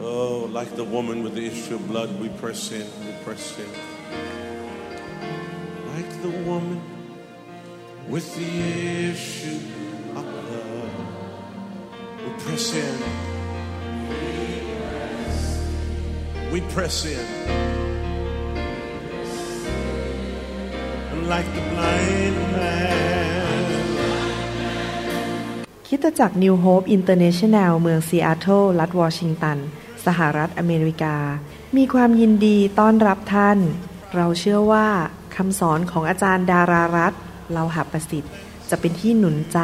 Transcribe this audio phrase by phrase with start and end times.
[0.00, 3.70] Oh, like the woman with the issue of blood, we press in, we press in.
[5.94, 6.80] Like the woman
[8.08, 8.52] with the
[9.10, 9.60] issue
[10.18, 10.90] of blood,
[12.22, 12.96] we press in.
[16.52, 17.26] We press in.
[21.12, 23.06] And like the blind man.
[25.86, 29.58] คริสตจักร New Hope International เมืองซีแอตเทิลรัฐวอชิงตัน
[30.05, 31.17] สหรัฐอเมริกา
[31.77, 33.57] มีความยินดีต้อนรับท่าน
[34.15, 34.87] เราเชื่อว่า
[35.35, 37.13] คำสอนของอาจารย์ดารารัต
[37.53, 38.33] เราหาประสิทธิ์
[38.69, 39.59] จะเป็นที่หนุนใจ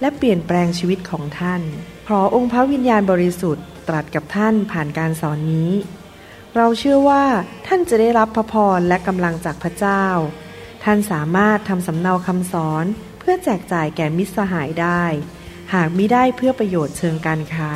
[0.00, 1.62] และเปลี่ยนแปลงชีวิตของท่าน
[2.04, 5.70] เพราะองค์พระวิญญาณบริสุทธิ์ตรัสกับท่านผ่านการสอนนี้
[6.56, 7.24] เราเชื่อว่า
[7.66, 10.04] ท่านจะได้รับพระพรและกำลังจากพระเจ้า
[10.84, 12.84] ท่านสามารถทำสำเนาคำสอน
[13.18, 15.02] เพื่อแจกจ่ายแก่มิตรสหายได้
[15.74, 17.72] หากมิได้เพื่อประโยชน์เชิงการค้า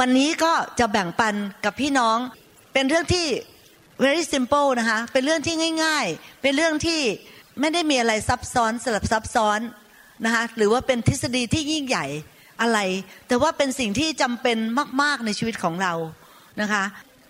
[0.00, 2.18] วันนี้ก็จะแบ่งปันกับพี่น้อง
[2.72, 3.26] เป็นเรื่องที่
[4.04, 7.00] very simple นะคะเป็นเรื่องที่ง่าย ๆ เป็นเรื่องที่
[7.60, 9.60] ไม่ได้มีอะไรซับซ้อนสลับซับซ้อน
[10.24, 12.06] นะคะหรือว่าเป็นทฤษฎีที่ยิ่งใหญ่
[12.60, 12.78] อะไร
[13.28, 14.58] แต่ว่าเป็นสิ่งที่จำเป็น
[15.02, 15.94] มาก ๆในชีวิตของเรา
[16.60, 16.84] นะคะ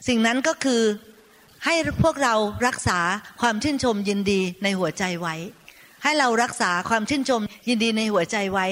[0.08, 0.82] สิ่งนั้นก็คือ
[1.64, 2.34] ให้พวกเรา
[2.66, 2.98] รักษา
[3.40, 5.34] ความชื่นชมยินดีในหัวใจไว้
[6.02, 8.66] ให้เรารักษาความชื่นชมยินดีในหัวใจไว้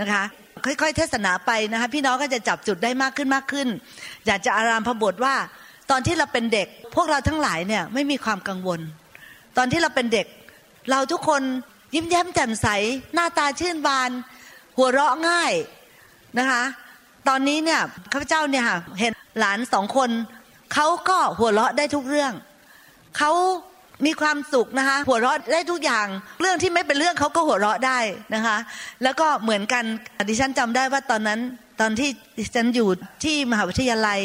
[0.00, 0.22] นะคะ
[0.64, 3.68] ค่อยๆ เทศนาไปนะคะพี่น้องก็จะจับจุดได้มากขึ้นมากขึ้น
[4.26, 5.34] อยากจะอารามพบทว่า
[5.90, 8.80] ตอนที่เราเป็นเด็ก พวกเราทั้งหลายเนี่ยไม่มีความกังวล
[9.56, 10.26] ตอนที่เราเป็นเด็ก
[10.90, 11.42] เราทุกคน
[11.94, 12.66] ยิ้มแย้มแจ่มใส
[13.14, 14.10] หน้าตาชื่นบาน
[14.76, 15.52] หัวเราะง่าย
[16.38, 16.62] นะคะ
[17.28, 17.80] ตอนนี้เนี่ย
[18.12, 20.10] ข้าพเจ้าเนี่ยค่ะเห็นหลานสองคน
[20.74, 22.32] เขาก็หัวเราะได้ทุกเรื่อง
[23.16, 23.32] เขา
[24.04, 26.06] มีความสุขนะคะ หัวเราะได้ทุกอย่าง
[26.40, 27.98] เรื่องที่ไม่เป็นเรื่องเขาก็หัวเราะได้
[28.34, 28.56] นะคะ
[29.02, 29.84] แล้วก็เหมือนกัน
[30.28, 31.40] ดิฉันจำได้ว่าตอนนั้น
[31.80, 32.88] ตอนที่ดิฉันอยู่
[33.24, 34.18] ที่มหาวิทยาลัย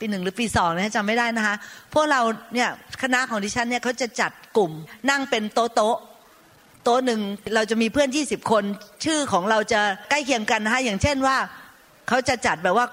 [0.00, 1.54] ปีหนึ่งหรือปีสองนะจำไม่ได้นะคะ
[1.94, 2.20] พวกเรา
[2.54, 2.68] เนี่ย
[3.02, 4.70] คณะของดิฉันเนี่ยเขาจะจัดกลุ่ม
[5.10, 5.96] นั่งเป็นโต๊ะโต๊ะ
[6.84, 7.20] โต๊ะหนึ่ง
[7.54, 8.64] เราจะมีเพื่อน20คน
[9.04, 11.36] ชื่อของเราจะใกล้เคียงกันนะคะอย่างเช่นว่า
[12.08, 12.86] เขาจะจัดแบบว่า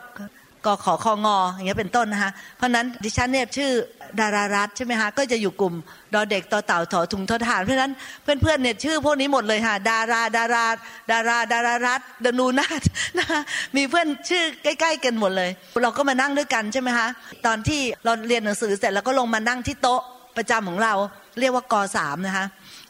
[0.66, 3.72] กขอคองออย่างเงี้ยเป็นต้นนะคะเพราะนั้นดิฉันเนี่ยชื่อ
[4.20, 5.74] ดารารัตใช่ไหมคะก็จะอยู่กลุ่ม
[6.14, 7.94] ดอเด็กต่อเต่าถอถุงทอทหารเพราะนั้น
[8.24, 10.66] เพื่อนๆเนี่ยชื่อพวกนี้หมดเลยค่ะดาราดารา
[11.12, 12.82] ดาราดารารัตดนูนาถ
[13.18, 13.40] นะคะ
[13.76, 15.50] มีเพื่อนชื่อใกล้ ๆ กันหมดเลย
[15.84, 17.08] เราก็มานั่งด้วยกันใช่ไหมคะ
[17.46, 20.02] ตอนที่เราเรียนหนังสือเสร็จแล้วก็ลงมานั่งที่โต๊ะ
[20.38, 20.94] ประจำของเรา
[21.40, 22.46] เรียกว่ากสามนะคะ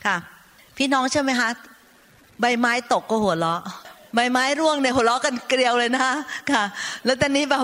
[0.05, 0.15] ค่ะ
[0.77, 1.49] พี่น้องใช่ไหมคะ
[2.41, 3.61] ใบไม้ตกก็หัวเราะ
[4.15, 6.15] ใบไม้ร่วงเนี่ยหัวเราะกันเกลียวเลยนะคะ
[6.51, 6.63] ค่ะ
[7.05, 7.61] แล้วตอนนี้แบบ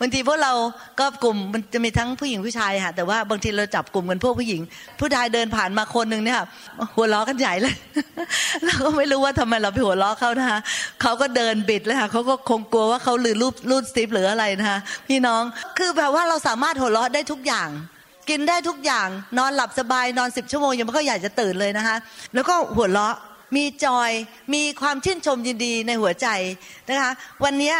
[0.00, 0.52] บางทีพวกเรา
[1.00, 4.60] ก็กลุ่มมันจะมีทั้งผู้หญิงผู้ชายค่ะแต่ว่าบางทีเราจับกลุ่มกันพวกผู้หญิง
[5.00, 6.40] ผู้ชายเดินผ่านมาคนหนึ่งเนี่ย
[6.96, 7.74] หัวเราะกันใหญ่เลย
[8.64, 10.58] เราก็ไม่รู้ว่าทำไมเราไปหัวเราะเขานะคะ
[11.02, 14.78] เขาก็เดินบิดเลยค่ะเขาก็คงกลัวว่าเขาหลือรูปรูดสติปหรืออะไรนะคะ
[15.08, 15.42] พี่น้อง
[15.78, 17.68] คือแบบว่าเราสามารถหัวเราะได้ทุกอย่าง
[18.30, 19.08] กินได้ทุกอย่าง
[19.38, 21.96] นอนหลับสบายนอนสิบชั่วโมงยังไม่ค่อยอยากจะตื่นเลยนะคะ
[22.34, 23.16] แล้วก็หัวเราะ
[23.56, 24.10] มีจอย
[24.54, 26.28] มีความชื่นชมยินดีในหัวใจ
[26.88, 27.12] นะคะ
[27.44, 27.74] วันนี้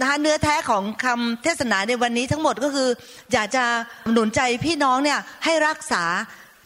[0.00, 2.88] นะคะเนื้อแท้ของคำเทศนาในวันนี้ทั้งหมดก็คือ
[3.32, 3.64] อยากจะ
[4.12, 6.04] หนุนใจพี่น้องเนี่ยให้รักษา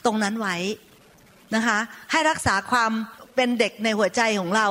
[0.05, 0.57] ตรงนั้นไว้
[1.55, 1.79] นะคะ
[2.13, 2.93] ให้รักษาความ
[3.35, 4.67] เป็นเด็กในหัวใจของเรา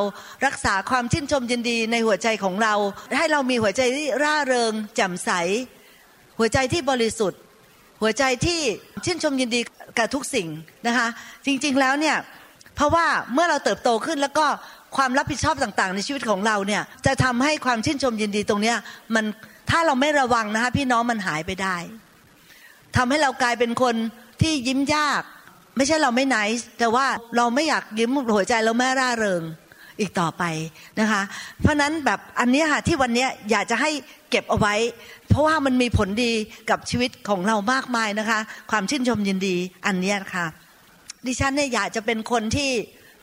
[0.46, 2.74] รักษาความชื่นชมยินดีในหัวใจของเรา
[3.18, 5.32] ให้เรามีหัวใจที่ร่าเริงแจ่มใส
[6.40, 7.40] หัวใจที่บริสุทธิ์
[8.02, 8.60] หัวใจที่
[9.06, 9.62] ชื่นชมยินดี
[9.98, 10.48] กับทุกสิ่ง
[10.88, 11.08] นะคะ
[11.46, 12.18] จริงๆแล้วเนี่ย
[12.76, 14.46] เพราะว่าเมื่อเราเติบโตขึ้นแล้วก็
[14.96, 18.78] ความรับผิดชอบต่างๆ ในชีวิตของเราเนี่ยจะทำให้ความชื่นชมยินดีตรงเนี้ย
[19.16, 19.26] มัน
[19.70, 21.78] ถ้าเราไม่ระวังนะคะพี่น้องมันหายไปได้
[22.96, 23.96] ทำให้เรากลายเป็นคน
[24.42, 25.22] ที่ยิ้มยาก
[25.78, 27.06] ไม่ใช่เราไม่ไนส์แต่ว่า
[27.38, 29.44] เราไม่อยากยิ้มหัวใจเราไม่ร่าเริง
[30.00, 30.44] อีกต่อไป
[31.00, 31.22] นะคะ
[31.62, 33.90] เพราะนั้นแบบอันนี้ค่ะที่วันนี้อยากจะให้
[34.30, 34.76] เก็บเอาไว้
[35.30, 36.34] เพราะว่ามันมีผลดี
[36.70, 38.40] กับชีวิตของเรามากมายนะคะ
[38.72, 39.56] ความชื่นชมยินดี
[39.86, 40.46] อันนี้ค่ะ
[41.26, 42.72] ดิฉันเนี่ยอยากจะเป็นคนที่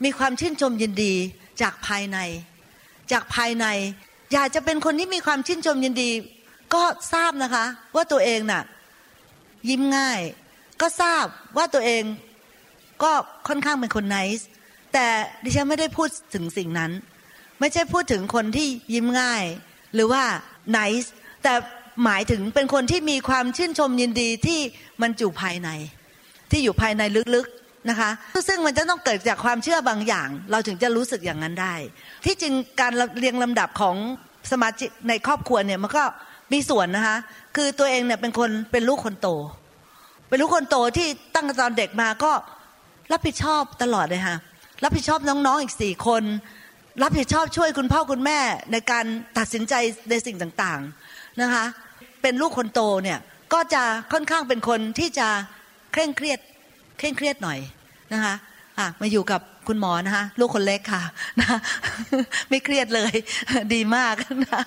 [0.05, 1.15] มีความชื่นชมยินดี
[1.63, 2.19] จากภายใน
[3.13, 3.67] จากภายใน
[4.33, 6.11] อยากจะเป็นคนที่มีความชื่นชมยินดี
[6.75, 6.83] ก็
[7.13, 7.65] ทราบนะคะ
[7.95, 8.63] ว่าตัวเองน่ะ
[9.69, 10.21] ยิ้มง่าย
[10.81, 11.25] ก็ทราบ
[11.57, 12.03] ว่าตัวเอง
[13.03, 13.13] ก็
[13.49, 14.47] ค่อนข้างเป็นคนไนส์
[14.93, 15.07] แต่
[15.45, 16.91] ดิฉันไม่ได้พูดถึงสิ่งนั้น
[17.61, 19.45] ไม่ใช่พูดถึงคนที่ยิ้มง่าย
[19.95, 20.23] หรือว่า
[20.71, 21.13] ไนส์
[21.43, 21.55] แต่
[22.05, 24.61] หมายถึงเป็นคนที่มีความชื่นชมยินดีที่
[25.03, 25.69] มันอยู่ภายใน
[26.51, 27.03] ที่อยู่ภายใน
[27.35, 27.49] ลึก
[27.91, 28.11] นะคะ
[28.49, 31.75] ซึ่งมันจะต้องเกิดจากความเชื่อบางอย่าง เราถึงจะรู้สึกอย่างนั้นได้
[32.25, 33.97] ที่จริงการเรียงลำดับของ
[34.53, 36.05] สมาชิกในครอบครัวเนี่ยมันก็
[36.53, 37.17] มีส่วนนะคะ
[37.57, 39.29] คือตัวเองเนี่ยเป็นคนเป็นลูกคนโต
[40.29, 42.33] เป็นลูกคนโตที่ตั้งแต่ตอนเด็กมาก็
[43.13, 44.37] รับผิดชอบตลอดเลยค่ะ
[44.85, 46.23] รับผิดชอบน้องๆอีกสี่คน
[47.03, 48.39] รับผิดชอบช่วยคุณพ่อคุณแม่
[48.73, 49.05] ในการ
[49.39, 49.75] ตัดสินใจ
[50.11, 51.65] ในสิ่งต่างๆนะคะ
[52.23, 53.19] เป็นลูกคนโตเนี่ย
[53.53, 53.83] ก็จะ
[54.13, 55.29] ค่อนข้างเป็นคนที่จะ
[55.93, 56.39] เคร่งเครียด
[57.03, 57.59] เคร่งเครียดหน่อย
[58.13, 58.35] นะคะ
[58.79, 61.03] อะมาอยู่กับคุณหมอนะคะลูกคนเล็กค่ะ
[61.41, 61.59] นะ
[62.51, 63.13] ไม่เครียดเลย
[63.75, 64.15] ดีมาก
[64.45, 64.63] นะ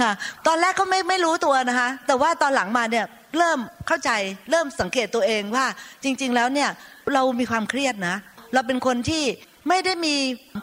[0.00, 0.10] ค่ะ
[0.46, 3.06] ตอนแรกก็ไม่ไม่รู้ตัวนะคะ แต่ว่าตอนหลังมาเนี่ย
[3.38, 4.10] เริ่มเข้าใจ
[4.50, 5.66] เริ่มสังเกตตัวเองว่า
[6.04, 6.70] จริง ๆ แล้วเนี่ย
[7.14, 8.16] เรามีความเครียดนะ
[8.54, 9.24] เราเป็นคนที่
[9.68, 10.14] ไม่ได้มี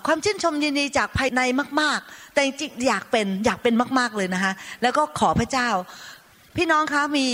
[0.07, 1.41] ความชื่นชมยินดีจากภายใน
[1.81, 5.69] มาก ๆ แต่จริงอยากเป็นอยากเป็นมาก ๆเลยนะคะ แล้วก็ขอพระเจ้า
[6.57, 7.25] พี่น้องคะมี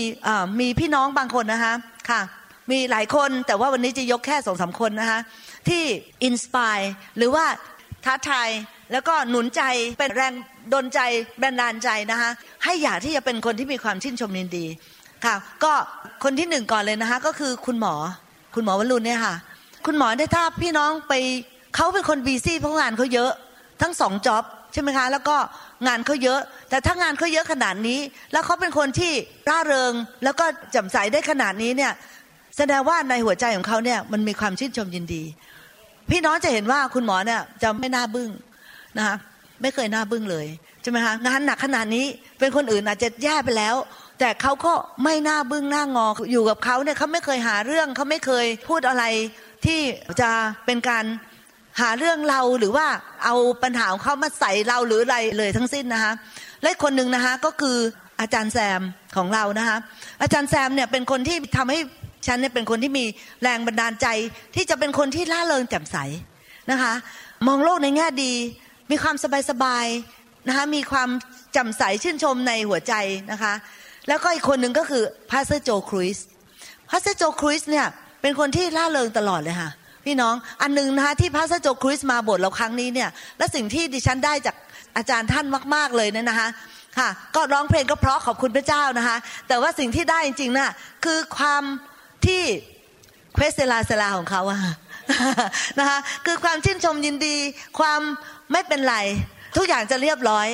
[0.59, 1.73] มีพี่น้องบางคนนะคะ
[2.09, 2.21] ค่ะ
[2.71, 5.19] มีหลายคนแต่ว่าวันนี้จะยกแค่สองสาคนนะคะ
[5.69, 5.83] ที่
[6.23, 6.77] อินสปาย
[7.17, 7.45] หรือว่า
[8.05, 8.49] ท้าทาย
[8.91, 9.61] แล้วก็หนุนใจ
[9.99, 10.33] เป็นแรง
[10.73, 10.99] ดลใจ
[11.39, 12.29] แบนดาลใจนะคะ
[12.63, 14.65] ให้อยากที่จะเป็นคนที่มีความชื่นชมยินดี
[15.25, 15.73] ค่ะก็
[16.23, 17.93] คนที่หนึ่งก่อนเลยนะคะก็คือคุณหมอ
[18.55, 19.35] คุณหมอวรุณเนี่ยค่ะ
[19.85, 21.13] คุณหมอได้ถ้าพี่น้องไป
[21.75, 23.31] เขาเป็นคนบีซี่เพราะงานเขาเยอะ
[23.81, 25.37] ทั้งสองจ็อบใช่ไหมคะ แล้วก็
[25.87, 26.39] งานเขาเยอะ
[26.69, 27.99] แต่ถ้างานเขาเยอะขนาดนี้
[28.31, 29.11] แล้วเขาเป็นคนที่
[29.49, 30.45] ร่าเริงแล้วก็
[30.75, 31.93] จำใสได้ขนาดนี้เนี่ย
[32.57, 35.23] แสดงว่าในหัวใจของเขาเนี่ยมันมีความชื่นชมยินดี
[36.09, 38.29] พี่น้องจะเห็นว่าคุณหมอเนี่ยจะไม่น่าบึ้ง
[38.97, 39.15] นะคะ
[39.61, 40.47] ไม่เคยน่าบึ้งเลย
[40.81, 42.05] ใช่ไหมคะงานหนักขนาดนี้
[42.39, 43.75] เป็นคนอื่นอาจจะแย่ไปแล้ว
[44.19, 49.03] แต่เขาก็ไม่น่าบึ้งหน้างออยู่กับเขาเนี่ยเขาไม่เคยหาเรื่องเขาไม่เคยพูดอะไร
[49.65, 49.79] ที่
[50.21, 50.31] จะ
[50.65, 51.05] เป็นการ
[51.81, 52.87] หาเรื่องเราหรือว่า
[53.25, 56.13] เอาปัญหาของเขามาใส่เราหรืออะไรเลยทั้งสิ้นนะคะ
[56.63, 57.77] และคนหนึ่งนะคะก็คือ
[58.21, 58.81] อาจารย์แซม
[59.17, 59.77] ของเรานะคะ
[60.21, 61.79] อาจารย์แซมเนี่ยเป็นคนที่ทำให้
[62.27, 63.05] ฉันเนี่ยเป็นคนที่มี
[63.43, 64.07] แรงบันดาลใจ
[64.55, 65.97] ที่จะเป็นคนที่ล่าเริงแจ่มใส
[66.71, 66.93] นะคะ
[67.47, 68.33] มองโลกในแง่ดี
[68.91, 69.15] มีความ
[69.49, 71.09] สบายๆนะคะมีความ
[71.53, 72.93] แจ่มใสชื่นชมในหัวใจ
[73.31, 73.53] นะคะ
[74.07, 76.17] แล้วก็อีกคนหนึ่งก็คือพาสเซอร์โจครุส
[76.89, 77.87] พาสเซอร์โจครุสเนี่ย
[78.21, 79.69] เป็นคนที่ล่าเริงตลอดเลยค่ะ
[80.05, 84.55] พี่น้องอันหนึ่งนะคะที่พระเซโจคริสมาบทเราครั้งนี้เนี่ยและสิ่งที่ดิฉันได้จาก
[84.97, 85.45] อาจารย์ท่าน
[85.75, 86.49] มาก ๆเลยเนี่ยนะคะ
[86.97, 90.71] ค่ะ ก็ร้องเพลงก็เพราะขอบคุณพระเจ้านะคะ แต่ว่าสิ่งที่ได้จริงๆน่ะ
[91.05, 91.63] คือความ
[92.25, 92.43] ที่
[93.33, 94.59] เควสเซลาเซลาของเขาอะ
[95.79, 97.35] นะคะคือความชื่นชมยินดี
[97.79, 98.01] ความ
[98.51, 98.95] ไม่เป็นไร
[99.57, 100.47] ทุกอย่างจะเรียบร้อย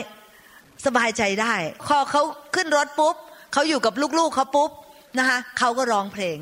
[0.85, 1.53] สบายใจได้
[1.87, 2.21] พอเขา
[2.55, 3.15] ขึ้นรถปุ๊บ
[3.53, 4.71] เขาอยู่กับลูกๆเขาปุ๊บ
[5.19, 6.37] นะคะเขาก็ร้องเพลง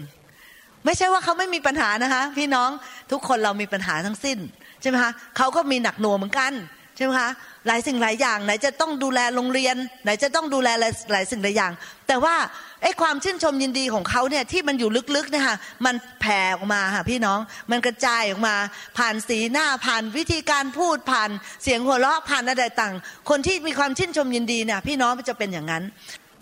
[0.86, 2.69] ไม่ใช่ว่าเขาไม่มีปัญหานะคะ พี่น้อง
[3.12, 4.38] ทุกคนเรามีปัญหาทั้งสิ้น
[4.81, 6.54] ใช่ไหมคะเขาก็มีหนักหน่วงเหมือนกัน
[6.95, 7.30] ใช่ไหมคะ
[7.68, 10.69] หลายสิ่งหลายอย่างไหนจะต้องดูแลโรงเรียน ไหนจะต้องดูแล
[11.12, 11.71] หลายสิ่งหลายอย่าง
[12.07, 12.36] แต่ว่า
[12.83, 17.39] ไอ้ความชื่นชมยินดีของเขาเนี่ยที่มันอยู่ลึกๆเนี่ยค่ะมันแผ่ออกมาค่ะพี่น้อง
[17.71, 18.56] มันกระจายออกมา
[18.97, 21.30] ผ่านสีหน้าผ่านวิธีการพูดผ่าน
[21.63, 22.94] เสียงหัวเราะผ่านอะไรต่าง
[23.30, 25.83] คนที่มีความชื่นชมยินดีเนี่ยพี่น้องจะเป็นอย่างนั้น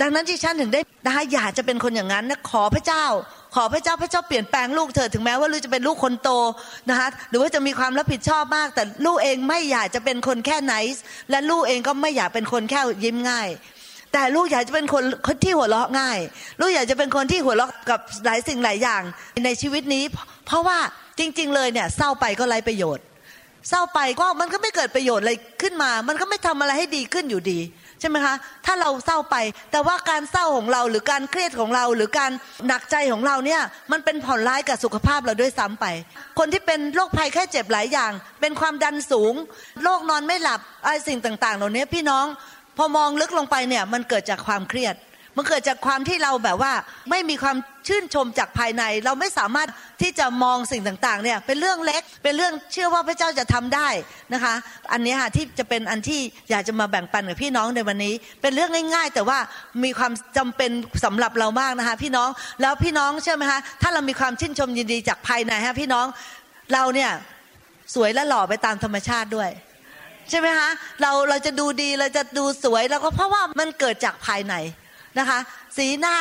[0.02, 3.06] ดังนั้นที่ฉันถึงได้นะคะอยากจะเป็นคนอย่างนั้นนะขอพระเจ้า
[3.56, 6.30] ขอพระเจ้าพระเจ้าเปลี่ยนแปลงลูกเธอถึงแม้ว่าลูกจะเป็นลูกคนโต
[6.90, 13.50] นะคะหรือว่าจะมีความรับผิดชอบมาก แต่ลูกเองไม่อยากจะเป็นคนแค่ไนส์และลูกเองก็ไม่อยากเป็นคนแค่ยิ้มง่าย
[14.14, 16.20] แต่ลูกอยากจะเป็นคนคนที่หัวเราะง่าย
[16.60, 19.02] ลูกอยากจะเป็นคนที่หัวเราะกับหลายสิ่งหลายอย่าง
[19.46, 20.04] ในชีวิตนี้
[20.46, 20.78] เพราะว่า
[21.20, 23.06] จริง ๆ เลยเนี่ยเศร้าไปก็ไร้ประโยชน์
[23.70, 27.60] เศร้าไปก็มันก็ไม่เกิดประโยชน์อะไรขึ้นมา มันก็ไม่ทำอะไรให้ดีขึ้นอยู่ดี
[28.04, 28.36] ช่ไหมคะ
[28.66, 29.36] ถ้าเราเศร้าไป
[29.72, 32.32] แต่ว่าการเศร้าของเราหรือการเครียดของเราหรือการ
[32.68, 33.62] หนักใจของเราเนี่ย
[33.92, 35.86] มันเป็นผลร้ายกับสุขภาพเราด้วยซ้ำไป
[36.39, 38.12] คนที่เป็นโรคภัยแค่เจ็บหลายอย่าง
[38.42, 39.34] เป็นความดันสูง
[39.84, 42.25] โรคนอนไม่หลับอะไรสิ่งต่างๆ เหล่านี้พี่น้อง
[42.77, 44.96] พอมองลึกลงไปเนี่ยมันเกิดจากความเครียด
[45.36, 46.74] มันเกิดจากความที่เราแบบว่า
[47.10, 49.70] ไม่มีความ ชื่นชมจากภายใน เราไม่สามารถ
[50.02, 53.90] ที่จะมองสิ่งต่างๆเนี่ยเป็นเรื่องเล็กเป็นเรื่องเชื่อว่าพระเจ้าจะทำได้
[54.34, 54.54] นะคะ
[54.92, 59.40] อันนี้ค่ะที่จะเป็นอันที่อยากจะมาแบ่งปันกับพี่น้องในวันนี้ เป็นเรื่องง่าย ๆ แต่ว่า
[59.84, 60.72] มีความจำเป็น
[61.06, 62.30] สำหรับเรามากนะคะ พี่น้อง
[62.62, 66.06] แล้วพี่น้องเชื่อไหมคะถ้าเรามีความชื่นชมยินดีจากภายในฮะพี่น้อง
[66.74, 67.12] เราเนี่ย
[67.96, 69.50] สวยและหล่อไปตามธรรมชาติด้วย
[70.30, 70.70] ใช่ไหมคะ
[71.02, 74.56] เราเราจะดูดีเราจะดูสวยแล้วก็เพราะว่ามันเกิดจากภายใน
[75.20, 75.39] นะคะ
[75.77, 76.15] สีหน้า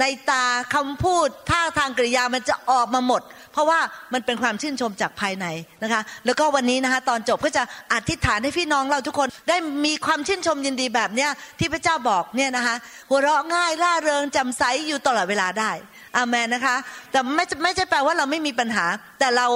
[0.00, 3.22] ในตาคำพูดท่าทางกริยามันจะออกมาหมด
[3.52, 3.80] เพราะว่า
[4.12, 5.46] มันเป็นความชื่นชมจากภายใน
[5.82, 7.62] นะคะ แล้วก็วันนี้นะคะ ตอนจบก็จะ
[7.92, 12.76] อธิษฐานให้พี่น้องเราทุกคนได้มีความชื่นชมยินดีแบบเนี้ยที่พระเจ้าบอกเนี่ยนะคะ
[13.08, 15.70] หัวเราะง่ายร่าเริงจำใสอยู่ตลอดเวลาได้
[16.16, 16.76] อามันนะคะ
[17.10, 18.84] แต่ไม่ไม่ใช่แปลว่าเราไม่มีปัญหา
[19.18, 19.46] แต่เรา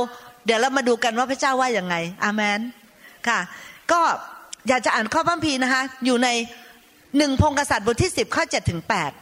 [0.46, 1.94] เดี๋ยวเรามาดูกันว่าพระเจ้าว่าอย่างไง
[2.24, 2.60] อามัน
[3.28, 3.38] ค่ะ
[3.92, 4.00] ก็
[4.68, 6.28] อยากจะอ่านข้อพระคัมภีนะคะ อยู่ใน
[7.16, 9.12] หนึ่งพงกษัตริย์บทที่สิบข้อเจ็ดถึงแปด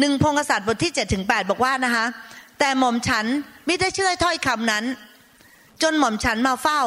[0.00, 2.06] หนึ่งพงกษัตริย์บทที่เจ็ดถึงแปดบอกว่านะคะ
[2.58, 3.26] แต่หม่อมฉัน
[3.66, 4.84] ไม่ได้เชื่อถ้อยคำนั้น
[5.82, 6.82] จนหม่อมฉันมาเฝ้า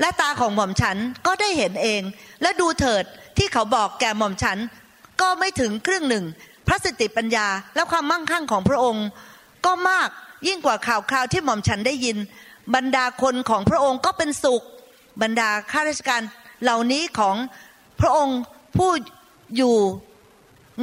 [0.00, 0.96] และตาของหม่อมฉัน
[1.26, 2.02] ก็ได้เห็นเอง
[2.42, 3.04] และดูเถิด
[3.38, 4.58] ที่เขาบอกแก่หม่อมฉัน
[5.20, 6.24] ก็ไม่ถึงครึ่งหนึ่ง
[6.66, 9.06] พระสติปัญญาและความมั่งคั่งของพระองค์
[9.66, 10.08] ก็มาก
[10.48, 12.16] ยิ่งกว่าข่าวคราวที่หม่อมฉันได้ยิน
[12.74, 14.62] บรรดาคนของพระองค์ก็เป็นสุข
[15.22, 16.22] บรรดาข้าราชการ
[16.62, 17.36] เหล่านี้ของ
[18.00, 18.38] พระองค์
[18.76, 18.90] ผู้
[19.56, 19.74] อยู่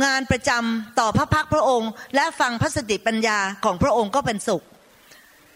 [0.04, 4.64] งานประจำต่อพระพักพระองค์ และฟังพระสติปัญญาของพระองค์ก็เป็นสุข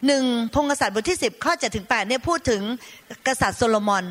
[0.07, 0.23] หนึ่ง
[0.55, 2.61] พงศษัตริย์บทที่10ข้อ7ถึง8เนี่ยพูดถึง
[3.27, 4.05] กษัตริย์โซโลมอน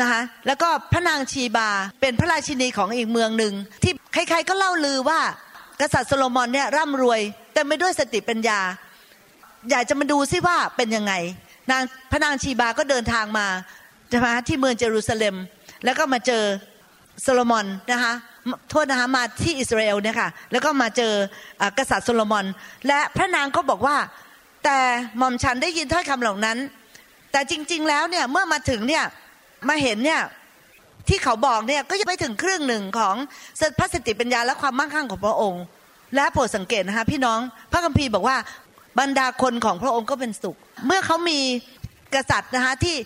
[0.00, 1.68] นะคะแล้วก็พระนางชีบา
[2.00, 3.52] เป็นพระราชินีของอีกเมืองหนึ่ง
[3.82, 5.20] ที่ใครๆก็เล่าลือว่า
[5.80, 7.20] กษัตริย์โซโลมอนเนี่ยร่ำรวย
[7.52, 8.60] แต่ไม่ด้วยสติปัญญา
[9.70, 11.12] อยากจะมาดูซิว่าเป็นยังไง
[11.70, 13.46] นางพระนางชีบาก็เดินทางมา
[14.12, 15.36] จะมาที่เมืองเยรูซาเล็ม
[15.84, 16.44] แล้วก็มาเจอ
[17.22, 18.14] โซโลมอนนะคะ
[18.70, 21.12] โทษนะคะมาที่อิสราเอลเนี่ยค่ะแล้วก็มาเจอ
[21.78, 22.46] กษัตริย์โซโลมอน
[22.88, 23.96] และพระนางก็บอกว่า
[24.64, 24.78] แต่
[25.18, 26.58] หม่อมฉันได้ยินถ้อยคำเหล่านั้น
[27.32, 29.04] แต่จริง ๆ แล้วเนี่ยเมื่อมาถึงเนี่ย
[29.68, 30.20] มาเห็นเนี่ย
[31.08, 33.14] ที่เขาบอกเนี่ยก็ยังไม่ถึงครึ่งหนึ่งของ
[33.78, 35.62] พระสติปัญญาและความมั่งคั่งของพระองค์
[36.14, 37.40] และโปรดสังเกตนะคะพี่น้อง
[37.72, 38.36] พระคัมภีร์บอกว่า
[39.00, 40.56] บรรดาคนของพระองค์ก็เป็นสุข
[40.86, 41.38] เมื่อเขามี
[42.14, 42.96] กษัตริย์นะคะที่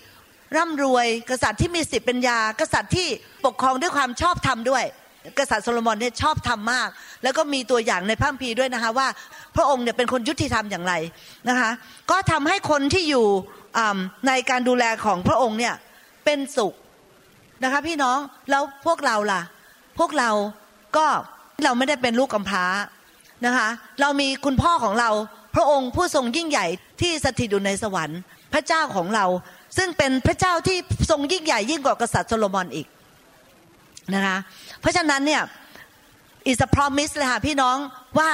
[0.57, 3.09] ร่ำรวยกษัตริย์ที่มีสิทธิปัญญา กษัตริย์ที่
[3.45, 4.85] ปกครองด้วยความชอบธรรมด้วย
[5.39, 6.89] กษัตริย์โซโลมอนเนี่ยชอบธรรมมาก
[7.23, 9.09] แล้วก็มีตัวอย่างในพระคัมภีร์ด้วยนะคะว่า
[9.57, 10.95] พระองค์เนี่ยเป็นคนยุติธรรมอย่างไร
[11.49, 11.71] นะคะ
[12.11, 13.27] ก็ทำให้คนที่อยู่
[14.29, 15.75] ในการดูแลของพระองค์เนี่ย
[16.25, 16.75] เป็นสุข
[17.65, 18.19] นะคะพี่น้อง
[18.51, 19.43] แล้วพวกเราล่ะ
[19.99, 20.31] พวกเรา
[20.97, 21.07] ก็
[21.65, 22.65] เราไม่ได้เป็นลูกกำพร้า
[23.47, 23.69] นะคะ
[24.01, 25.11] เรามีคุณพ่อของเรา
[25.55, 26.67] พระองค์ผู้ทรงยิ่งใหญ่
[27.01, 28.21] ที่สถิตอยู่ในสวรรค์
[28.53, 29.25] พระเจ้าของเรา
[29.77, 30.79] ซึ่งเป็นพระเจ้าที่
[31.11, 32.87] ทรงยิ่งใหญ่ยิ่งกว่ากษัตริย์โซโลมอนอีก
[34.15, 34.37] นะคะ
[34.81, 35.43] เพราะฉะนั้นเนี่ย
[36.47, 37.77] อิสพรอมิสเลยค่ะพี่น้อง
[38.19, 38.31] ว่า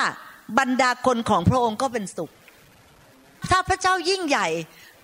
[0.58, 2.30] บรรดาคนของพระองค์ก็เป็นสุข
[3.50, 4.48] ถ้าพระเจ้ายิ่งใหญ่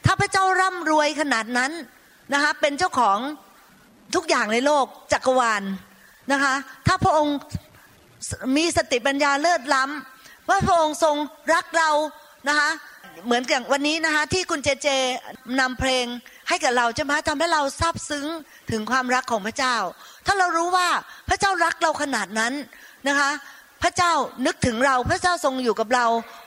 [0.04, 1.72] ถ้าพระเจ้าร่ำรวยขนาดนั้น
[2.32, 3.18] นะคะเป็นเจ้าของ
[4.14, 5.62] ทุกอย่างในโลกจักรวาล
[6.32, 6.54] นะคะ
[6.86, 7.36] ถ้าพระองค์
[8.56, 11.16] มีสติปัญญาเลิศล้ำว่าพระองค์ทรง
[11.54, 11.90] รักเรา
[12.48, 12.70] นะคะ
[13.24, 14.88] เหมือนอย่างวันนี้นะคะที่คุณเจเจ
[15.60, 16.06] นำเพลง
[16.48, 18.26] ให้กับเราใช่ไหมทำให้เราซาบซึ้ง
[18.70, 19.76] ถึงความรักของพระเจ้า
[20.26, 20.88] ถ้าเรารู้ว่า
[21.28, 22.52] พระเจ้ารักเราขนาดนั้น
[23.08, 23.30] นะคะ
[23.82, 24.12] พระเจ้า
[24.46, 26.06] นึกถึงเราพระเจ้าทรงอยู่กับเรา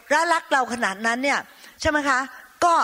[0.09, 1.39] และรักเราขนาดนั้นเนี่ย
[1.81, 2.19] ใช่ไหมคะ
[2.65, 2.75] ก็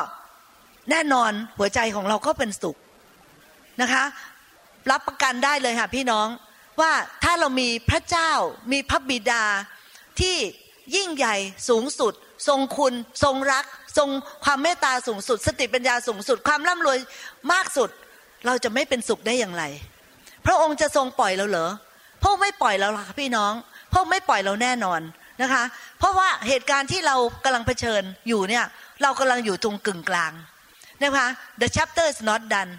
[0.91, 2.77] แน่นอนหัวใจของเราก็เป็นสุข
[3.81, 4.03] นะคะ
[4.91, 6.27] รับประกันได้เลยค่ะพี่น้อง
[6.81, 6.91] ว่า
[7.23, 8.31] ถ้าเรามีพระเจ้า
[8.71, 9.43] มีพระบิดา
[10.19, 10.35] ที่
[10.95, 11.35] ยิ่งใหญ่
[11.69, 12.13] สูงสุด
[12.47, 12.93] ทรงคุณ
[13.23, 13.65] ทรงรัก
[13.97, 14.09] ทรง
[14.45, 16.97] ความเมตตาสูงสุด สติปัญญาสูงสุด ความร่ำรวย
[17.51, 17.89] มากสุด
[18.45, 19.63] เราจะไม่เป็นสุขได้อย่างไร
[20.45, 21.69] พระองค์จะทรงปล่อยเราเหรอ
[22.21, 23.53] พระองค์ไม่ปล่อยเราหรอกพี่น้อง
[23.91, 25.01] พระองค์ไม่ปล่อยเราแน่นอน
[25.41, 25.63] นะคะ
[25.99, 28.65] เพราะว่าเหตุการณ์ที่เรากำลังเผชิญอยู่เนี่ย
[29.03, 30.31] เรากำลังอยู่ตรงกึ่งกลาง
[31.01, 31.27] นะคะ
[31.61, 32.71] the chapter is not done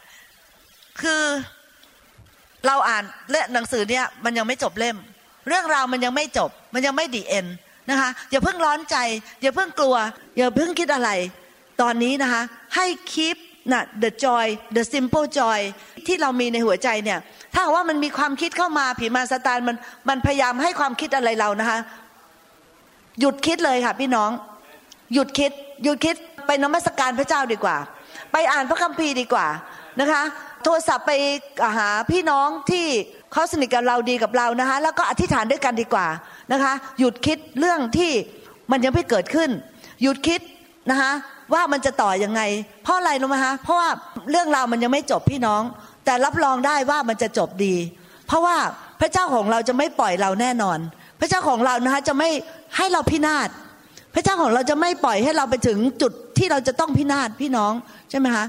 [1.02, 1.22] คือ
[2.66, 4.96] เราอ่านเล่หนังสือเนี่ยมันยังไม่จบเล่ม
[5.48, 7.46] เรื่องราวมันยังไม่จบ มันยังไม่ดีเอ็น
[7.90, 8.96] นะคะ อย่าเพิ่งร้อนใจ
[9.42, 9.96] อย่าเพิ่งกลัว
[10.36, 11.10] อย่าเพิ่งคิดอะไร
[11.80, 12.42] ตอนนี้นะคะ
[12.76, 13.36] ให้คีป
[13.72, 14.46] นะ the joy
[14.76, 15.60] the simple joy
[16.06, 17.18] ที่เรามีในหัวใจเนี่ย
[17.54, 19.76] ถ้าว่ามันมีความคิดเข้ามาผีมาสตานมัน
[20.08, 21.78] มันพยายามให้ความคิดอะไรเรานะคะ
[23.20, 24.30] หยุดคิดเลยค่ะพี่น้อง
[25.14, 25.52] หยุดคิด
[25.84, 27.76] หยุดคิดไปนมัสการพระเจ้าดีกว่า
[28.32, 29.46] ไปอ่านพระคัมภีร์ดีกว่า
[30.00, 30.22] นะคะ
[30.64, 31.12] โทรศัพท์ไป
[31.78, 32.86] หาพี่น้องที่
[33.32, 36.06] เขาสนิทกับเราดีกับเรานะคะ แล้วก็อธิษฐานด้วยกันดีกว่า
[36.52, 38.12] นะคะ หยุดคิดเรื่องที่
[38.70, 39.50] มันยังไม่เกิดขึ้น
[40.02, 40.40] หยุดคิด
[40.90, 41.12] นะคะ
[41.54, 42.42] ว่ามันจะต่อยังไง
[42.82, 43.88] เพราะอะไรรู้ไหมคะเพราะว่า
[44.30, 45.62] เรื่องราวมันยังไม่จบพี่น้อง
[46.04, 47.74] แต่รับรองได้ว่ามันจะจบดี
[48.26, 48.56] เพราะว่า
[49.00, 50.78] พระเจ้าของเราจะไม่ปล่อยเราแน่นอน
[51.20, 52.30] พระเจ้าของเรานะคะจะไม่
[52.76, 53.48] ให้เราพินาศ
[54.14, 57.72] พระเจ้าของเราจะไม่ปล่อยให้เราไปถึงจุดที่เราจะต้องพินาศพี่น้อง
[58.10, 58.44] ใช่ไหมคะ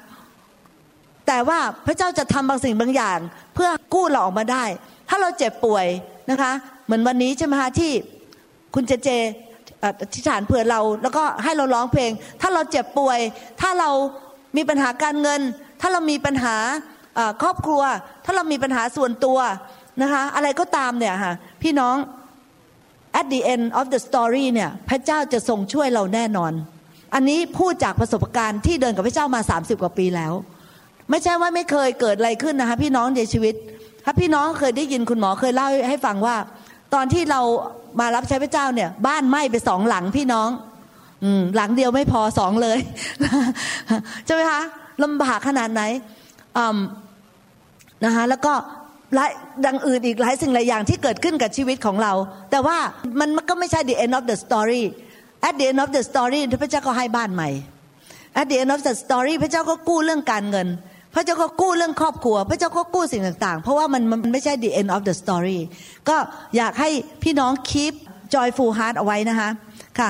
[1.28, 3.20] แต่ว่าพระเจ้าจะทำบางสิ่งบางอย่าง
[3.54, 4.64] เพื่อกู้เราออกมาได้
[5.10, 5.86] ถ้าเราเจ็บป่วย
[6.32, 6.52] นะคะ
[6.86, 7.92] เหมือนวันนี้ใช่ไหมคะที่
[8.76, 9.10] คุณเจเจ
[10.14, 12.12] ที่ฐานเผื่อเรา แล้วก็ให้เราร้องเพลง
[12.42, 13.20] ถ้าเราเจ็บป่วย
[13.62, 13.90] ถ้าเรา
[14.58, 15.42] มีปัญหาการเงิน
[15.82, 16.56] ถ้าเรามีปัญหา
[17.42, 17.82] ครอบครัว
[18.26, 19.40] ถ้าเรามีปัญหาส่วนตัว
[20.02, 21.96] นะคะอะไรก็ตามเนี่ยค่ะพี่น้อง
[23.20, 26.54] at the end of the story เนี่ยพระเจ้าจะทรงช่วยเราแน่นอน
[27.14, 30.34] อันนี้พูดจากประสบการณ์ที่เดินกับพระเจ้ามา 30 กว่าปีแล้ว
[31.10, 33.56] ไม่ใช่ว่าไม่เคยเกิดอะไรขึ้นนะคะพี่น้องในชีวิต
[34.06, 36.36] ถ้าพี่น้องเคยได้ยินคุณหมอเคยเล่าให้ฟังว่า
[36.94, 37.42] ตอนที่เรา
[38.00, 40.50] มารับใช้พระเจ้าเนี่ย บ้านไหม้ไปสองหลังพี่น้อง
[41.24, 42.78] อืมหลังเดียวไม่พอสองเลย
[44.26, 44.62] ใช่ไหมคะ
[45.04, 45.82] ลำบากขนาดไหน
[48.06, 48.54] นะคะแล้วก็
[49.16, 49.32] หลาย
[49.66, 52.14] ดังอื่นอีกหลายสิ่งหลายอย่างที่เกิดขึ้นกับชีวิตของเรา
[52.52, 52.78] แต่ว่า
[53.20, 54.84] มันก็ไม่ใช่ the end of the story
[55.48, 57.50] at the end of the story พระเจ้าก็ให้บ้านใหม่
[58.42, 60.68] at the end of the story พระเจ้าก็กู้เรื่องการเงิน
[61.14, 65.60] พระเจ้าก็กู้เรื่องครอบครัว พระเจ้าก็กู้สิ่งต่างๆ เพราะว่ามันมันไม่ใช่ the end of the story
[66.10, 66.18] ก็
[66.58, 66.90] อยากให้
[67.24, 67.94] พี่น้อง keep
[68.34, 69.50] joyful heart เอาไว้นะคะ
[70.00, 70.10] ค่ะ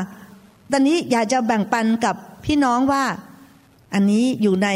[0.72, 2.16] ตอนนี้อยากจะแบ่งปันกับ
[2.46, 3.04] พี่น้องว่า
[3.94, 4.70] อันนี้อยู่ใน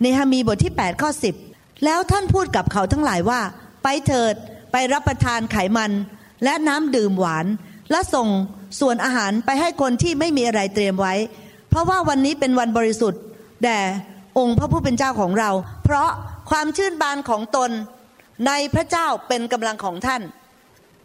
[0.00, 1.10] เนหามีบทที่ 8 ข้อ
[1.46, 3.40] 10 แล้วท่านพูดกับเขาทั้งหลายว่า
[3.82, 4.34] ไปเถิด
[4.72, 5.90] ไปรับประทานไขมัน
[6.44, 7.46] และน้ำดื่มหวาน
[7.90, 8.28] และส่ง
[8.80, 11.14] ส่วนอาหารไปให้คนที่ไม่มีอะไรเตรียมไว้
[11.70, 13.22] เพราะว่าวันนี้เป็นวันบริสุทธิ์
[13.64, 13.78] แด่
[14.38, 15.50] องค์พระผู้เป็นเจ้าของเรา
[15.84, 16.08] เพราะ
[16.50, 17.70] ความชื่นบานของตน
[18.46, 20.22] ในพระเจ้าเป็นกำลังของท่าน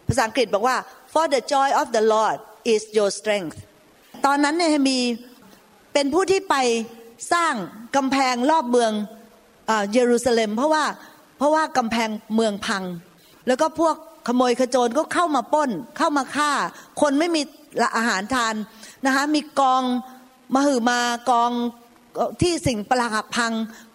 [0.08, 0.78] ภาษาอังกฤษบอกว่า
[1.14, 2.38] for the joy of the Lord
[2.74, 3.58] is your strength
[4.26, 5.00] ตอนนั้นเนหมี
[5.94, 6.56] เป็นผู้ที่ไป
[7.34, 7.54] สร้าง
[7.96, 8.92] กำแพงรอบเมือง
[9.94, 10.86] เยรูซาเล็ม เพราะว่า
[11.38, 12.84] เพราะว่ากำแพงเมืองพัง
[13.48, 13.96] แล้วก็พวก
[14.28, 16.52] ขโมยขโจรก็เข้ามาป้น เข้ามาฆ่า
[17.02, 17.42] คนไม่มี
[17.98, 18.56] อาหารทาน
[19.06, 19.84] นะคะมีกอง
[20.54, 21.00] มหือมา
[21.32, 21.52] กอง
[22.42, 23.52] ที่สิ่งประหลาดพัง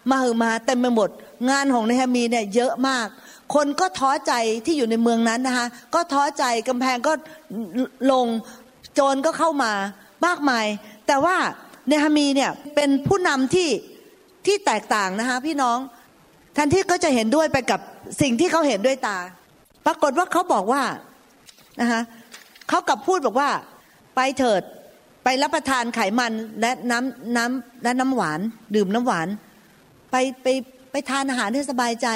[0.09, 1.09] มาหือมาเต็มไปหมด
[1.49, 3.07] งานของเนฮามีเนี่ยเยอะมาก
[3.55, 4.33] คนก็ท้อใจ
[4.65, 7.13] ที่อยู่ในเมืองนั้นนะคะก็ท้อใจกำแพงก็
[8.11, 8.27] ลง
[8.93, 9.71] โจรก็เข้ามา
[10.25, 10.65] มากมาย
[11.07, 11.35] แต่ว่า
[11.87, 13.69] เนฮามีเนี่ยเป็นผู้นำที่
[14.45, 15.77] ที่แตกต่างนะคะพี่น้อง
[16.57, 17.79] ทันที่ก็จะเห็นด้วยไปกับ
[18.21, 19.17] สิ่งที่เขาเห็นด้วยตา
[19.85, 20.83] ปรากฏว่าเขาบอกว่า
[21.81, 22.01] นะคะ
[22.69, 23.49] เขากลับพูดบอกว่า
[24.15, 24.61] ไปเถิด
[25.23, 28.39] ไปรับประทานไขมันและน้ำน้ำและน้ำหวาน
[28.75, 29.27] ดื่มน้ำหวาน
[30.11, 30.47] ไปไป
[30.91, 32.07] ไปทานอาหารให้สบายใจ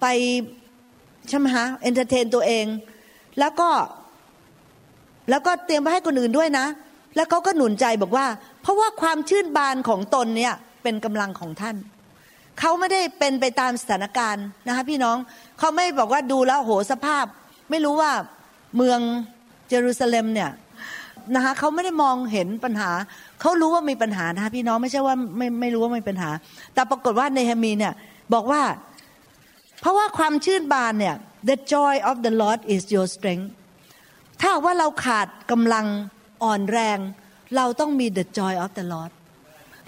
[0.00, 0.06] ไป
[1.28, 2.66] ใช่ไหมฮะเอนเตอร์เทนตัวเอง
[3.38, 3.68] แล้วก็
[5.30, 6.66] แล้วก็เตรียมไปให้คนอื่นด้วยนะ
[7.16, 8.26] แล้วเขาก็หนุนใจบอกว่า
[8.62, 11.76] เพราะว่าความชื่นบานของตนเนี่ยเป็นกำลังของท่าน
[12.60, 15.16] เขาไม่ได้เป็นไปตามสถานการณ์นะคะพี่น้อง
[15.58, 17.24] เขาไม่บอกว่าดูแล้วโหสภาพ
[17.70, 18.12] ไม่รู้ว่า
[18.76, 19.00] เมือง
[19.70, 20.50] เยรูซาเล็มเนี่ย
[21.34, 22.90] นะคะเขาไม่ได้มองเห็นปัญหา
[23.40, 26.30] เขารู้ว่ามีปัญหานะคะพี่น้องไม่ใช่ว่าไม่ไม่รู้ว่ามีปัญหา
[26.74, 27.94] แต่ปรากฏว่าในฮามีเนี่ย
[28.34, 28.62] บอกว่า
[29.80, 31.14] เพราะว่าความชื่นบานเนี่ย
[31.48, 33.48] the joy of the Lord is your strength
[34.40, 35.86] ถ้าว่าเราขาดกำลัง
[36.44, 36.98] อ่อนแรง
[37.56, 39.12] เราต้องมี the joy of the Lord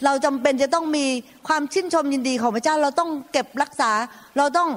[0.05, 1.07] เราจำเป็นจะต้องมี
[1.49, 3.93] ความชื่นชมยินดีของพระเจ้าเราต้องเก็บรักษา
[4.39, 4.71] เราต้อง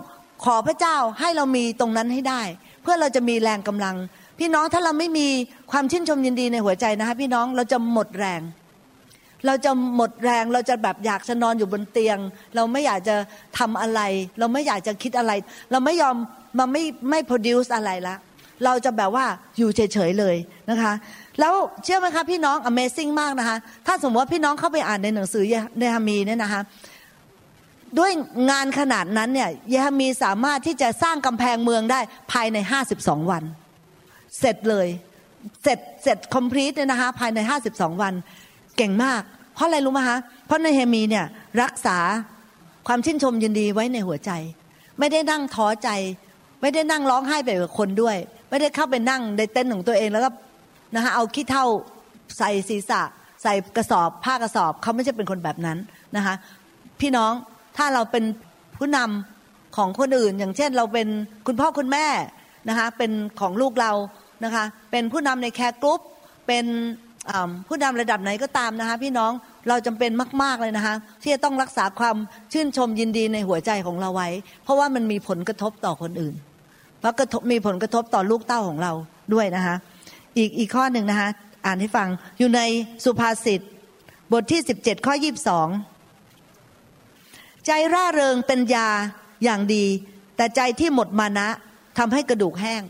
[0.46, 2.42] ขอพระเจ้าให้เรามีตรงนั้นให้ได้
[2.82, 3.96] เพื่อเราจะมีแรงกำลัง
[4.40, 5.28] พี่น้องถ้าเราไม่มี
[5.72, 8.42] ความชื่นชมยินดีในหัวใจนะคะพี่น้องเราจะหมดแรง
[9.46, 12.18] เราจะหมดแรงเราจะแบบอยากจะนอนอยู่บนเตียง
[12.56, 13.16] เราไม่อยากจะ
[13.58, 14.02] ทำอะไร
[14.40, 15.32] เราไม่อยากจะคิดอะไร
[15.72, 16.16] เราไม่ยอม
[16.58, 18.16] มาไม่ไม่ produce อะไรละ
[18.66, 19.26] เราจะแบบว่า
[19.58, 20.36] อยู่เฉยๆเลย
[20.70, 20.94] นะคะ
[21.40, 26.62] แล้วเชื่อไหมคะพี่น้อง Amazing มากนะคะ ถ้าสมมติว่าพี่น้องเข้าไปอ่านในหนังสือเยฮามีเนี่ยนะคะ
[28.00, 28.12] ด้วย
[28.52, 32.00] งานขนาดนั้นเนี่ยเยฮามีสามารถที่จะสร้างกำแพงเมืองได้
[32.32, 32.58] ภายใน
[32.94, 33.44] 52 วัน
[34.40, 34.88] เสร็จเลย
[35.64, 38.14] เสร็จเสร็จคอมพลีทเนี่ยนะคะภายในห้าสิบสองวัน
[38.78, 39.22] เก่งมาก
[39.56, 41.26] เพราะอะไรรู้ไหมคะเพราะในเฮมีเนี่ย
[41.64, 41.98] รักษา
[42.88, 44.32] ความชื่นชมยินดีไว้ในหัวใจ
[45.00, 45.90] ไม่ได้นั่งท้อใจ
[46.62, 48.18] ไม่ได้นั่งร้องไห้ไปกับคนด้วย
[48.50, 50.30] ไม่ได้เข้าไปนั่งในเต็นท์ของตัวเองแล้วก็
[50.96, 51.66] นะคะเอาขี้เถ้า
[52.38, 53.02] ใส่ศีรษะ
[53.44, 55.78] ใส่กระสอบผ้ากระสอบเขาไม่ใช่เป็นคนแบบนั้น
[56.16, 56.36] นะคะ
[57.00, 57.32] พี่น้อง
[57.78, 58.24] ถ้าเราเป็น
[58.78, 61.08] ผู้นำของคนอื่น อย่างเช่น เราเป็น
[61.48, 62.06] คุณพ่อคุณแม่
[62.70, 63.92] นะคะเป็นของลูกเรา
[64.44, 66.02] นะคะเป็นผู้นำใน care group
[66.48, 66.66] เป็น
[67.68, 69.32] ผู้นำระดับไหนก็ตามนะคะพี่น้อง
[69.70, 72.16] เราจำเป็นมาก ๆ เลยนะคะที่จะต้องรักษาความ
[72.54, 74.30] ชื่นชมยินดีในหัวใจของเราไว้
[74.64, 76.36] เพราะว่ามันมีผลกระทบต่อคนอื่น
[77.00, 78.94] เพราะกระทบมีผลกระทบต่อลูกเต้าของเรา
[79.34, 79.76] ด้วยนะคะ
[80.38, 81.30] อีกอีกข้อหนึ่งนะคะ
[81.66, 82.08] อ่านให้ฟัง
[82.40, 82.62] อยู่ใน
[83.06, 83.62] สุภาษิต
[84.34, 85.14] บทที่ 17 ข้อ
[86.40, 88.90] 22 ใจร่าเริงเป็นยา
[89.44, 89.86] อย่างดี
[90.38, 91.48] แต่ใจที่หมดมานะ
[91.98, 92.82] ทำให้กระดูกแห้ง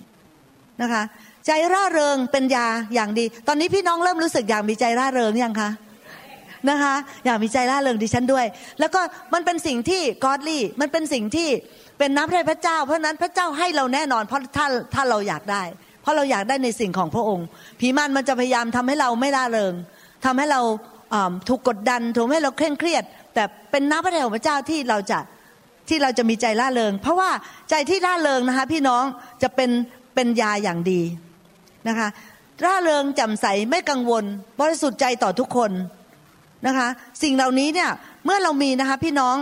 [0.82, 1.04] นะคะ
[1.48, 5.70] ใจร่าเริงเป็นยาอย่างดี ตอนนี้พี่น้องเริ่มรู้สึกอยากมีใจร่าเริงยังคะ
[6.70, 8.46] นะคะ อยากมีใจร่าเริงดิฉันด้วย
[8.80, 9.02] แล้วก็
[9.34, 11.50] มันเป็นสิ่งที่กอดลี่มันเป็นสิ่งที่
[11.98, 15.64] เป็นน้ำพระพระเจ้า เพราะนั้นพระเจ้าให้เราแน่นอน เพราะถ้าถ้าเราอยากได้
[16.02, 17.46] เพราะเราอยากได้ในสิ่งของพระองค์
[17.80, 19.74] ผีมันมันจะพยายามทำให้เราไม่ร่าเริง
[20.26, 20.62] ทำให้เรา
[21.50, 25.20] ถูกกดดันถูกให้เราเคร่งเครียด แต่เป็นน้ำพระทัยของพระเจ้าที่เราจะ
[25.90, 27.30] ที่เราจะมีใจล่าเริง เพราะว่า
[27.70, 29.04] ใจที่ล่าเริงนะคะพี่น้อง
[29.44, 29.70] จะเป็น
[30.16, 31.02] เป็นยาอย่างดี
[31.90, 32.08] นะคะ
[32.64, 34.24] ร่าเริงแจำใสไม่กังวล
[34.60, 35.72] บริสุทธิ์ใจต่อทุกคน
[36.68, 36.88] นะคะ
[37.24, 37.90] สิ่งเหล่านี้เนี่ย
[38.26, 39.36] เมื่อเรามีนะคะพี่น้อง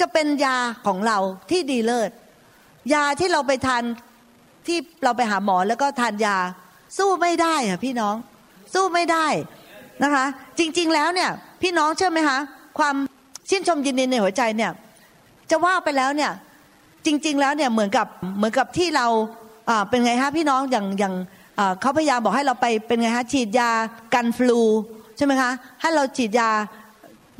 [0.00, 1.18] จะเป็นยาของเรา
[1.50, 2.10] ที่ดีเลิศ
[2.94, 3.82] ยาที่เราไปทาน
[4.66, 6.36] ที่เราไปหาหมอแล้วก็ทานยา
[6.98, 8.14] สู้ไม่ได้ค่ะพี่น้อง
[8.74, 9.26] สู้ไม่ได้
[10.02, 10.24] นะคะ
[10.58, 11.30] จริง ๆแล้วเนี่ย
[11.62, 12.38] พี่น้องเชื่อไหมคะ
[12.78, 12.94] ความ
[13.48, 14.72] ชื่นชมยินดีในหัวใจเนี่ย
[15.50, 16.32] จะว่าไปแล้วเนี่ย
[17.06, 19.06] จริง ๆ แล้วเนี่ยเหมือนกับเหมือนกับที่เรา
[19.88, 21.14] เป็นไงฮะพี่น้องอย่างอย่าง
[21.80, 23.70] เขาพยายามบอกให้เราไปเป็นไงฮะฉีดยา
[24.14, 24.60] กันฟลู
[25.16, 26.50] ใช่ไหมคะให้เราฉีดยา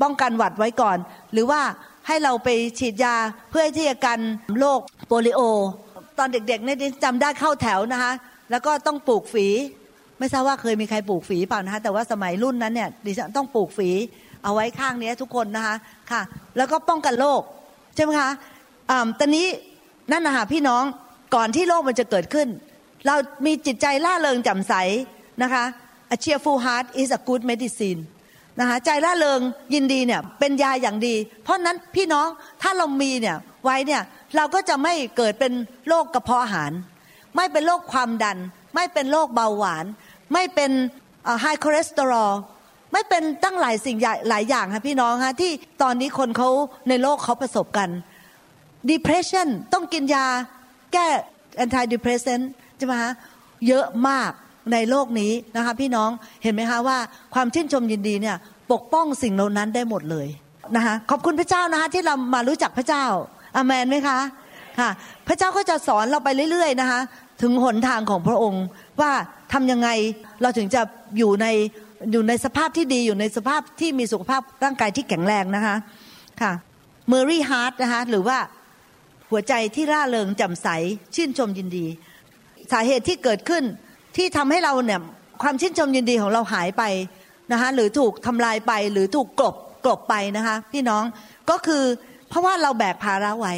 [0.01, 0.97] ป้องกันหวัดไว้ก่อน
[1.33, 1.61] หรือว่า
[2.07, 3.15] ให้เราไปฉีดยา
[3.51, 4.19] เพื่อที่จะกัน
[4.59, 5.41] โรคโปลิโอ
[6.17, 8.11] ตอนเด็กๆเนี่ยจำได้เข้าแถวนะคะ
[8.51, 9.47] แล้วก็ต้องปลูกฝี
[10.19, 13.89] ไม่ทราบว่าเคยมีใครปลูกฝีเปล่านะคะแต่ว่าสมัยรุ่นนั้นเนี่ยดิฉันต้องปลูกฝี
[14.43, 15.75] เอาไว้ข้างนี้ทุกคนนะคะ
[16.11, 16.21] ค่ะ
[16.57, 17.41] แล้วก็ป้องกันโรค
[17.95, 18.31] ใช่ไหมคะ
[18.89, 19.47] อ่าตอนนี้
[20.11, 20.83] นั่นนะคะพี่น้อง
[21.35, 22.47] ก่อนที่โรคมันจะเกิดขึ้น
[23.05, 24.73] เรามีจิตใจล่าเริงแจ่มใส
[25.43, 25.63] นะคะ
[26.15, 27.99] a cheerful heart is a good medicine
[28.59, 29.39] นะคะใจล่าเริง
[29.73, 32.27] ยินดีเนี่ยเป็นยาอย่างดี เพราะนั้นพี่น้อง
[32.61, 34.01] ถ้าเรามีเนี่ยไว้เนี่ย
[34.35, 35.53] เราก็จะไม่เกิดเป็น
[35.87, 36.71] โรคกระเพาะอาหาร
[37.35, 38.37] ไม่เป็นโรคความดัน
[38.75, 39.85] ไม่เป็นโรคเบาหวาน
[40.33, 40.71] ไม่เป็น
[41.41, 42.31] ไฮคอเลสเตอรอล
[42.93, 46.49] ไม่เป็นตั้งหลายสิ่งใหญ่หลายอย่างค่ะพี่น้องคะที่ตอนนี้คนเขา
[46.89, 47.89] ในโลกเขาประสบกัน
[48.91, 50.25] depression ต้องกินยา
[50.93, 51.07] แก้
[51.63, 52.43] anti depressant
[52.81, 53.13] ใช่ไหมคะ
[53.67, 54.31] เยอะมาก
[54.73, 56.09] ในโลกนี้นะคะพี่น้อง
[56.43, 56.97] เห็นไหมคะว่า
[57.33, 58.35] ความชื่นชมยินดีเนี่ย
[58.71, 60.27] ปกป้องสิ่งเหล่านั้นได้หมดเลย
[60.75, 63.03] นะคะขอบคุณพระเจ้านะคะที่เรามารู้จักพระเจ้า
[63.55, 64.19] อาเมนไหมคะ
[64.79, 64.89] ค่ะ
[65.27, 66.99] พระเจ้าก็จะสอนเราไปเรื่อยๆนะคะ
[67.41, 68.65] ถึงหนทางของพระองค์
[69.01, 69.11] ว่า
[69.53, 69.89] ทำยังไง
[70.41, 70.81] เราถึงจะ
[71.17, 71.47] อยู่ใน
[72.11, 75.75] อยู่ในสภาพที่ดีอยู่ในสภาพที่มีสุขภาพร่างกายที่แข็งแรงนะคะ
[76.41, 76.51] ค่ะ
[77.07, 78.37] merry heart นะคะหรือว่า
[79.29, 80.67] หัวใจที่ร่าเริงแจ่มใส
[81.15, 81.85] ชื่นชมยินดี
[82.71, 83.63] สาเหตุที่เกิดขึ้น
[84.17, 84.99] ที่ทำให้เราเนี่ย
[85.41, 86.83] ความชื่นชมยินดีของเราหายไป
[87.51, 89.55] นะคะหรือถูกทำลายไปหรือถูกกลบ
[89.85, 91.03] กลบไปนะคะพี่น้อง
[91.49, 91.83] ก็คือ
[92.29, 93.55] เพราะว่าเราแบกภาระไว้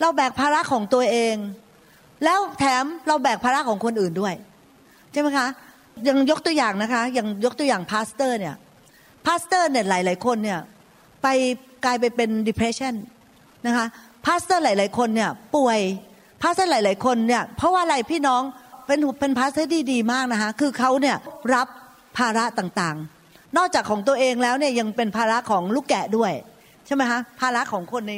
[0.00, 1.36] เราแบกภาระของตัวเอง
[2.24, 4.34] แล้วแถมเราแบกภาระของคนอื่นด้วย
[5.12, 5.46] ใช่ไหมคะ
[6.08, 8.54] อย่างยกตัวอย่างนะคะอย่างยกตัวอย่าง pastor เนี่ย
[9.26, 10.60] pastor เนี่ยหลาย ๆ คนเนี่ย
[11.22, 11.26] ไป
[11.84, 12.94] กลายไปเป็น depression
[13.66, 13.86] นะคะ
[14.26, 15.78] pastor หลาย ๆ คนเนี่ยป่วย
[16.44, 18.42] pastor หลาย ๆ คนเนี่ยเพราะว่าอะไรพี่น้อง
[18.86, 21.16] เป็นเป็น pastor ที่ดีมากนะคะคือเขาเนี่ย
[21.54, 21.66] รับ
[22.18, 26.32] ภาระต่างๆ นอกจากของตัวเองแล้วเนี่ยยังเป็นภาระของลูกแกะด้วย
[26.86, 28.12] ใช่ไหมคะภาระของคนใน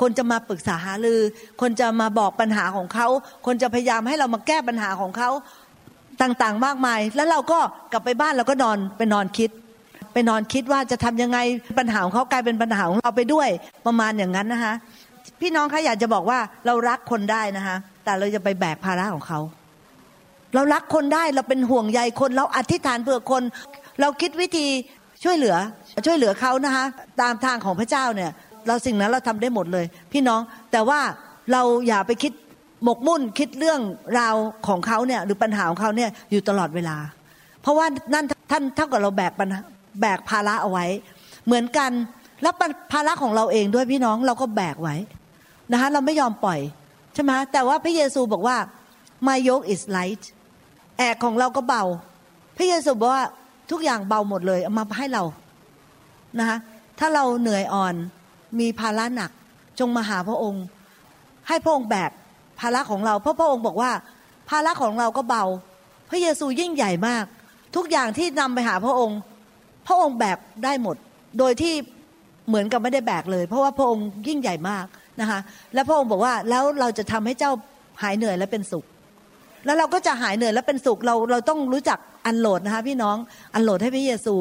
[0.00, 1.20] คนจะมาปรึกษาหารือ
[1.60, 3.06] คนจะมาบอกปัญหาของเขา
[3.46, 5.30] คนจะพยายามให้เรามาแก้ปัญหาของเขา
[6.22, 7.58] ต่างๆ มากมาย แล้วเราก็
[7.92, 9.50] กลับไปบ้านเราก็นอนไปนอนคิด
[10.12, 11.38] ไปนอนคิดว่าจะทำยังไง
[11.78, 13.48] ปัญหาของเขากลายเป็นปัญหาของเราไปด้วย
[13.86, 14.74] ประมาณอย่างนั้นนะคะ
[15.40, 19.40] พี่น้องคะอยากจะบอกว่าเรารักคนได้นะคะแต่เราจะไปแบกภาระของเขา
[20.54, 23.42] เรารักคนได้เราเป็นห่วงใยคนเราอธิษฐานเพื่อคน
[24.00, 24.66] เราคิดวิธี
[25.24, 25.56] ช่วยเหลือ
[26.06, 26.84] ช่วยเหลือเขานะคะ
[27.20, 28.30] ตามทางของพระเจ้าเนี่ย
[28.66, 30.40] เราสิ่งนั้นเราทำได้หมดเลย พี่น้อง
[30.72, 31.00] แต่ว่า
[31.52, 32.32] เราอย่าไปคิด
[32.84, 33.80] หมกมุ่นคิดเรื่อง
[34.18, 34.36] ราว
[34.68, 36.96] ของเขาเนี่ยหรือปัญหาของเขาเนี่ยอยู่ตลอดเวลา
[37.62, 39.60] เพราะว่านั่นท่านเท่ากับเราแบกปัญหา
[40.00, 40.86] แบกภาระเอาไว้
[41.46, 41.90] เหมือนกัน
[42.42, 42.54] แล้ว
[42.92, 44.96] ภาระของเราเองด้วยพี่น้องเราก็แบกไว้
[45.72, 46.60] นะคะเราไม่ยอมปล่อย
[47.14, 48.56] ใช่ไหมแต่ว่าพระเยซูบอกว่า
[49.26, 50.22] my yoke is light
[50.98, 51.84] แอกของเราก็เบา
[52.56, 53.24] พระเยซูบอกว่า
[53.70, 55.22] ทุกอย่างเบาหมดเลยเอามาให้เรา
[56.38, 56.58] นะคะ
[56.98, 57.94] ถ้าเราเหนื่อยอ่อน
[58.60, 59.30] มีภาระหนัก
[59.78, 60.64] จงมาหาพระองค์
[61.48, 62.10] ให้พระองค์แบก
[62.60, 63.90] ภาระของเราเพราะพระองค์บอกว่า
[64.50, 65.44] ภาระของเราก็เบา
[66.10, 67.24] พระเยซูยิ่งใหญ่มาก
[67.76, 69.18] ทุกอย่างที่นำไปหาพระองค์
[69.86, 70.96] พระองค์แบกได้หมด
[71.38, 71.74] โดยที่
[72.48, 74.86] เหมือนกับไม่ได้แบกเลย เพราะว่าพระองค์ยิ่งใหญ่มาก
[75.20, 75.40] นะคะ
[75.74, 77.52] แล้วพระองค์บอกว่าแล้วเราจะทำให้เจ้า
[78.02, 78.84] หายเหนื่อยและเป็นสุข
[79.64, 83.16] แล้วเราก็จะหายเหนื่อยและเป็นสุขเราเราต้องรู้จักอันโหลดนะคะพี่น้อง
[83.54, 84.36] อันโหลดให้พระเยซู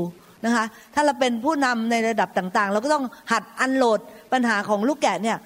[0.46, 4.00] นะคะถ้าเราเป็นผู้นำในระดับต่างๆ เราก็ต้องหัดอันโหลด
[4.34, 5.38] ปัญหาของลูกแกะเนี่ย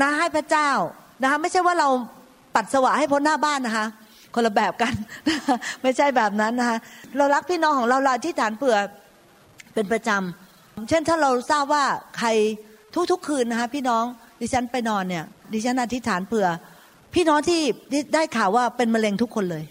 [0.00, 0.70] นะให้พระเจ้า
[1.22, 1.88] นะคะไม่ใช่ว่าเรา
[2.54, 3.86] ปัดสวะให้พ้นหน้าบ้านนะคะ
[4.34, 4.94] คนละแบบกัน
[5.82, 6.78] ไม่ใช่แบบนั้นนะคะ
[7.16, 8.76] เรารักพี่น้องของเราเราที่ฐานเผื่อ
[9.74, 11.84] เป็นประจำเช่นถ้าเราทราบว่า
[12.18, 12.28] ใคร
[13.12, 14.04] ทุกๆ คืนนะคะพี่น้อง
[14.40, 16.46] ดิฉันไปนอนเนี่ย ดิฉันอธิษฐานเผื่อ
[17.14, 17.60] พี่น้องที่
[18.14, 19.64] ได้ข่าวว่าเป็นมะเร็งทุกคนเลย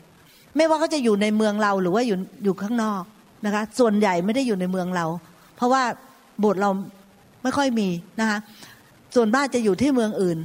[0.56, 3.04] ไม่ว่าเขาจะอยู่ในเมืองเราหรือว่าอยู่อยู่ข้างนอก
[3.46, 5.06] นะคะ ส่วนใหญ่ไม่ได้อยู่ในเมืองเรา
[5.56, 5.84] เพราะว่า
[6.40, 6.70] โบสถ์เรา
[7.44, 7.88] ไม่ค่อยมี
[8.22, 8.38] นะคะ
[9.16, 10.38] ส่วนบ้านจะอยู่ที่เมืองอื่น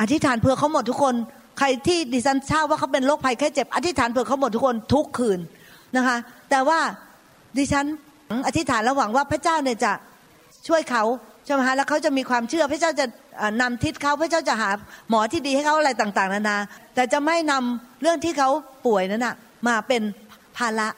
[0.00, 1.14] อธิษฐานเผื่อเขาหมดทุกคน
[1.58, 5.40] ใครที่ดิฉันทราบว่าเขาเป็นโรคภัยแค่เจ็บ อธิษฐานเผื่อเขาหมดทุกคนทุกคืน
[5.96, 6.16] นะคะ
[6.50, 6.80] แต่ว่า
[7.58, 7.84] ดิฉัน
[8.46, 9.92] อธิษฐานระหวังว่าพระเจ้าเนี่ยจะ
[10.68, 11.04] ช่วยเขา
[11.48, 13.06] ใช่ไหมฮะแล้วเขาจะมีความเชื่อพระเจ้าจะ
[13.60, 14.70] นำทิศเขาพระเจ้าจะหา
[15.08, 16.58] หมอที่ดีให้เขาอะไรต่างๆนานา
[16.94, 18.50] แต่จะไม่นำเรื่องที่เขา
[18.86, 19.34] ป่วยนั้นนะ
[19.68, 20.02] มาเป็น
[20.56, 20.88] ภาระ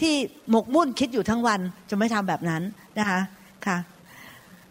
[0.00, 0.14] ที่
[0.50, 2.62] หมกมุ่นคิดอยู่ทั้งวันจะไม่ทำแบบนั้น
[2.98, 3.20] นะคะ
[3.66, 3.76] ค่ะ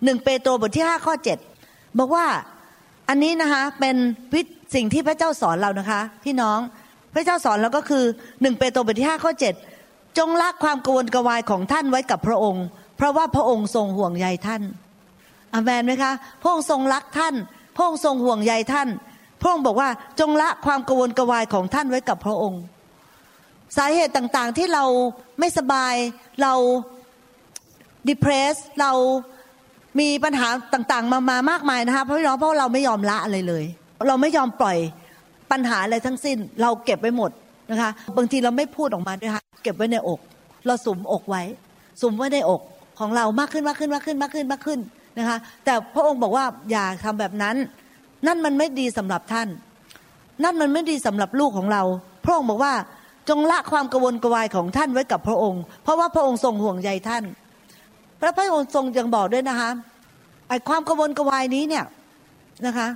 [0.04, 1.38] หนึ่งเปโตรบทที่ห้าข้อเจ็ด
[2.00, 2.26] บอกว่า
[3.10, 3.96] อันนี้นะคะเป็น
[4.34, 4.42] วิ
[4.76, 6.60] สิ่งที่พระเจ้าสอนเรานะคะ พี่น้อง
[7.14, 8.04] พระเจ้าสอนเราก็คือ
[8.42, 9.54] หนึ่งเปโตรบทที่ห้าข้อเจ็ด
[10.18, 12.66] จงละความกวนกวายของท่านไว้กับพระองค์
[12.98, 14.62] เพราะว่าพระองค์ทรงห่วงใยท่าน
[15.56, 17.36] อเมนไหมคะพระองค์ทรงรักท่าน
[17.76, 18.90] พระองค์ทรงห่วงใยท่าน
[19.42, 19.90] พระองค์บอกว่า
[20.20, 22.62] จงละความกวนกวายของท่านไว้กับพระองค์
[23.78, 24.84] สาเหตุต่างๆที่เรา
[25.40, 25.94] ไม่สบาย
[26.42, 26.54] เรา
[28.08, 28.92] depress เรา
[30.00, 33.66] มีปัญหาต่างๆ มามามากมายนะคะเพราะพี่น้องเพราะเราไม่ยอมละอะไรเลย
[34.08, 34.78] เราไม่ยอมปล่อย
[35.52, 37.32] ปัญหาอะไรทั้งสิ้น เราเก็บไว้หมด
[37.72, 40.20] นะคะบางทีเราไม่พูดออกมาด้วยค่ะเก็บไว้ในอก
[40.66, 41.44] เราสุมอกไว้
[42.02, 42.62] สุมไว้ในอก
[43.00, 44.80] ของเรามากขึ้นมากขึ้นมากขึ้นมากขึ้นมากขึ้น
[45.18, 47.56] นะคะแต่พระองค์บอกว่าอย่าทำแบบนั้น
[48.28, 49.48] นั่นมันไม่ดีสำหรับท่าน
[50.44, 51.84] นั่นมันไม่ดีสำหรับลูกของเรา
[52.26, 52.74] พระองค์บอกว่า
[53.30, 57.24] จงละความกระวนกระวายของท่านไว้กับพระองค์ เพราะว่าพระองค์ทรงห่วงใยท่าน
[58.22, 59.70] พระพระองค์ทรงยังบอกด้วยนะคะ
[60.50, 61.86] ไอความกระวนกระวายนี้เนี่ย
[62.66, 62.88] นะคะ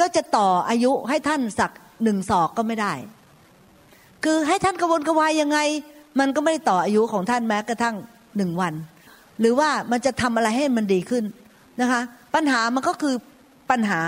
[0.00, 1.70] ก็จะต่ออายุให้ท่านสัก
[2.02, 2.92] หนึ่งศอกก็ไม่ได้
[4.24, 5.58] คือให้ท่านกระวนกระวายยังไง
[6.20, 7.96] มันก็ไม่ได้ต่ออายุของท่านแม้กระทั่ง
[8.36, 8.74] หนึ่งวัน
[9.40, 11.24] หรือว่ามันจะทำอะไรให้มันดีขึ้น
[11.82, 12.00] นะคะ
[12.34, 13.14] ปัญหามันก็คือ
[13.70, 14.00] ปัญหา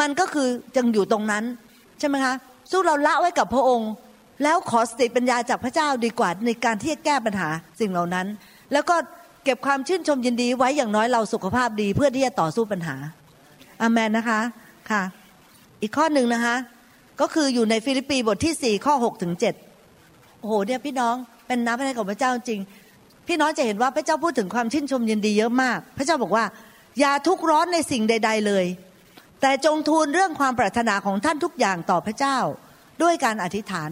[0.00, 1.44] มันก็คือยังอยู่ตรงนั้น
[1.98, 2.34] ใช่ไหมคะ
[2.70, 3.90] สู้เราละไว้กับพระองค์
[4.42, 7.48] แล้วขอสติปัญญาจากพระเจ้าดีกว่าในการที่จะแก้ปัญหา
[7.80, 8.26] สิ่งเหล่านั้น
[8.72, 8.96] แล้วก็
[9.44, 12.96] เก็บความชื่นชมยินดีไว้อย่างน้อยเราสุขภาพดี เพื่อที่จะต่อสู้ปัญหา
[13.82, 14.40] อาเมนนะคะ
[14.90, 15.02] ค่ะ
[15.82, 16.54] อีกข้อหนึ่งนะคะ
[17.20, 19.54] ก็คืออยู่ในฟิลิปปีบทที่สี่ข้อหกถึงเจ็ด
[20.38, 21.14] โอ้โหเนี่ยพี่น้อง
[21.46, 22.60] เป็นน้ำพระทัยของพระเจ้าจริง
[23.28, 26.44] พี่น้องจะเห็นว่าพระเจ้าพูดถึงความชื่นชมยินดีเยอะมาก พระเจ้าบอกว่า
[27.00, 28.66] อย่าทุกข์ร้อนในสิ่งใด ๆเลย
[29.40, 32.38] แต่จงทูลเรื่องความปรารถนาของท่านทุกอย่างต่อพระเจ้า
[33.02, 33.90] ด้วยการอธิษฐาน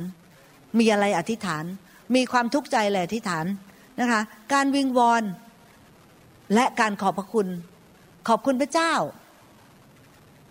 [0.79, 1.65] มีอะไรอธิษฐาน
[2.15, 3.47] มีความทุกข์ใจแหละอธิษฐาน
[4.01, 4.21] นะคะ
[4.53, 5.23] การวิงวอน
[6.55, 7.49] และการขอบพระคุณ
[8.29, 8.93] ขอบคุณพระเจ้า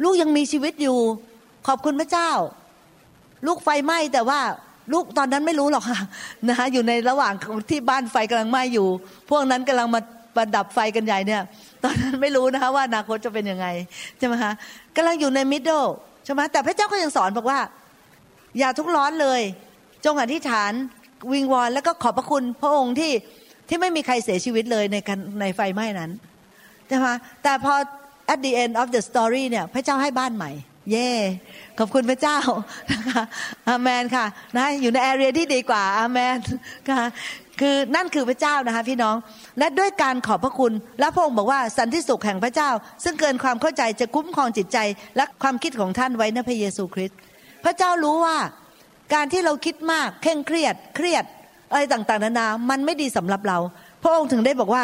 [0.04, 1.00] ลูกยังมีชีวิตอยู่
[1.68, 2.32] ขอบคุณพระเจ้า
[3.48, 4.40] ลูกไฟไหม้แต่ว่า
[4.94, 6.00] ลูกตอนนั้นไม่รู้หรอกค่ะ
[6.50, 7.34] นะคะอยู่ในระหว่าง
[7.70, 8.88] ที่บ้านไฟกำลังไหม้อยู่
[9.30, 10.02] พวกนั้นกำลังมา
[10.36, 11.42] ประดับไฟกันใหญ่เนี่ย
[11.84, 13.68] ตอนนั้นไม่รู้นะคะว่าอนาคตจะเป็นยังไง
[14.18, 14.54] ใช่ไหมคะ
[14.96, 15.86] กำลังอยู่ในมิดเดิล
[16.26, 17.60] ใช่ไหมแต่พระเจ้าก็ยังสอนบอกว่า
[18.60, 19.42] อย่าทุกร้อนเลย
[20.06, 20.72] จงอธิษฐาน
[21.32, 23.12] วิงวอนแล้วก็ขอบพระคุณพระองค์ที่
[23.70, 24.98] ที่ไม่มีใครเสียชีวิตเลยใน
[25.42, 26.12] ในไฟไหม้นั้น
[26.88, 27.08] ใช่ไหม
[27.44, 27.74] แต่พอ
[28.34, 30.52] at the end of the story เนี่ยพระเจ้าให้บ้านใหม่
[30.92, 31.12] เย่
[31.80, 32.38] ขอบคุณพระเจ้า
[32.92, 33.24] นะคะ
[33.70, 34.26] อาเมนค่ะ
[34.58, 36.38] นะอยู่ในแอเรียที่ดีกว่าอาเมน
[36.90, 37.02] ค่ะ
[37.62, 39.16] คือนั่นคือพระเจ้านะคะพี่น้อง
[39.60, 42.70] และด้วยการขอบพระคุณ และพระองค์บอกว่าสันติสุขแห่งพระเจ้า
[43.04, 44.78] ซึ่งเกินความเข้าใจจะคุ้มครองจิตใจ
[45.18, 47.18] และความคิดของท่านไว้ในพระเยซูคริสต์
[47.66, 48.38] พระเจ้ารู้ว่า
[49.14, 51.26] การที่เราคิดมากเคร่งเครียดเครียด
[51.72, 53.58] อะไรต่างๆนานามันไม่ดีสำหรับเรา
[54.04, 54.84] พระองค์ถึงได้บอกว่า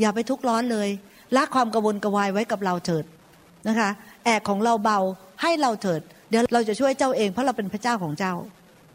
[0.00, 0.88] อย่าไปทุกข์ร้อนเลย
[1.36, 3.04] ละความกระวนกระวายไว้กับเราเถิด
[3.68, 3.90] นะคะ
[4.24, 4.98] แอกของเราเบา
[5.42, 6.00] ให้เราเถิด
[6.30, 8.34] เดี๋ยวเราจะช่วยเจ้าเอง เพราะเราเป็นพระเจ้าของเจ้า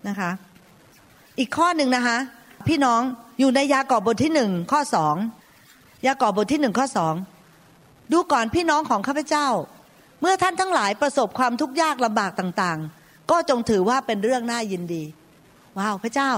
[0.08, 0.32] นะคะ
[1.40, 2.18] อีกข้อหนึ่งนะคะ
[2.68, 3.02] พี่น้อง
[3.40, 5.16] อยู่ในยากอบบทที่หนึ่งข้อสอง
[6.06, 7.14] ยากอบบทที่หนึ่งข้อสอง
[8.12, 9.48] ดูก่อนพี่น้องของข้าพเจ้า
[10.22, 15.04] เมื่อท่านทั้งหลายประสบความทุกข์ยากลำบากต่างๆ ก็จงถือว่าเป็นเรื่องน่ายินดี
[15.78, 16.32] ว้าวพระเจ้า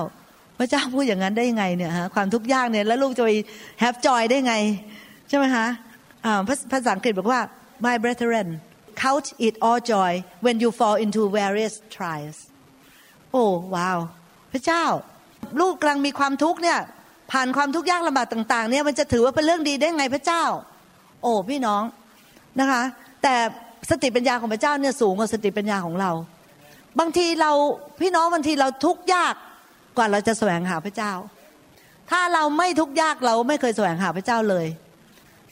[0.60, 3.30] พระเจ้าพูดอย่างนั้นได้ยังไงเนี่ยฮะความทุกข์ยากเนี่ยแล้วลูกจะไป
[3.80, 4.54] แฮปจอยได้ไง
[5.30, 5.66] ใช่ไหมคะ
[6.72, 7.40] ภาษาอังกฤษบอกว่า
[7.86, 8.48] my brethren
[9.04, 10.12] count it all joy
[10.46, 12.38] when you fall into various trials
[13.32, 13.98] โอ้ว้าว
[14.54, 14.84] พระเจ้า
[15.60, 16.80] ลูกกำลังมีความทุกข์เนี่ย
[17.32, 20.44] ผ่านความทุกข์ยากลำบากต่าง ๆ เนี่ยมันจะถือว่าเป็นเรื่องดีได้ไงพระเจ้า
[21.22, 21.84] โอ้พี่น้อง
[22.60, 22.82] นะคะ
[23.24, 23.36] แต่
[23.90, 26.12] สติปัญญาของพระเจ้าเนี่ยสูงกว่าสติปัญญาของเรา
[27.00, 27.52] บางทีเรา
[28.02, 29.34] พี่น้องบางทีเราทุกข์ยาก
[29.98, 31.14] กว่าเราจะแสวงหาพระเจ้า
[32.12, 34.68] ถ้าเราไม่ทุกข์ยากเราไม่เคยแสวงหาพระเจ้าเลย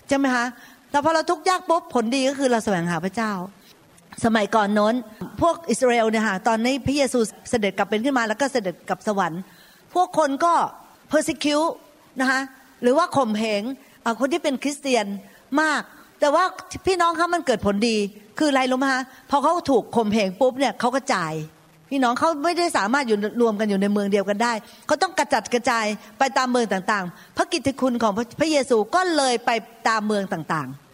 [0.07, 0.45] ใช่ไหมคะ
[0.95, 3.31] แต่พอเราทุกข์ยากปุ๊บผลดีก็คือเราแสวงหาพระเจ้า
[4.25, 4.93] สมัยก่อนโน้น
[5.41, 9.41] พวกอิสราเอลเนี่ยค่ะตอนนี้พระเยซูเสด็จกลับเป็นขึ้นมาแล้วก็เสด็จกลับสวรรค์
[9.93, 10.53] พวกคนก็
[11.11, 11.71] persecute
[12.21, 12.41] นะคะ
[12.81, 13.63] หรือว่าข่มเหง
[14.19, 15.05] คนที่เป็นคริสเตียน
[15.61, 15.81] มาก
[16.19, 16.43] แต่ว่า
[16.85, 17.97] พี่น้องเขามันเกิดผลดี
[18.39, 21.33] คืออะไรรู้ไหมคะพอเขาถูกข่มเหงปุ๊บเนี่ยเขาก็จ่าย
[21.89, 24.53] พี่น้องเขาไม่ได้สามารถอยู่รวมกันอยู่ในเมืองเดียวกันได้
[24.87, 25.85] เขาต้องกระจัดกระจาย
[26.19, 29.49] ไปตามเมืองต่างๆ พระกิตติคุณของพระเยซูก็เลยไป
[29.89, 30.84] ตามเมืองต่างๆ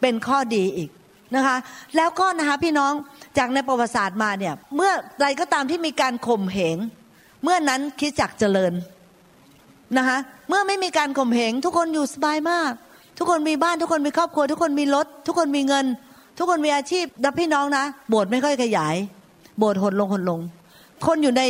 [0.00, 0.90] เป็นข้อดีอีก
[1.36, 1.56] นะคะ
[1.96, 2.92] แล้วก็นะคะพี่น้อง
[3.38, 6.76] จากในประวัติศาสตร์มาเนี่ยเมื่อไรก็ตามที่มีการข่มเหง
[7.42, 8.72] เมื่อนั้นคิดจักเจริญ
[9.98, 12.72] นะคะเมื่อไม่มีการข่มเหงทุกคนอยู่สบายมาก
[13.18, 15.86] ทุกคนมีบ้านทุกคนมีครอบครัว ทุกคนมีรถ ทุกคนมีเงิน
[16.38, 18.96] ทุกคนมีอาชีพดับพี่น้องนะโบสถ์ไม่ค่อยขยาย
[19.58, 20.40] โบสถ์หดลงหดลง
[21.06, 21.42] คนอยู่ใน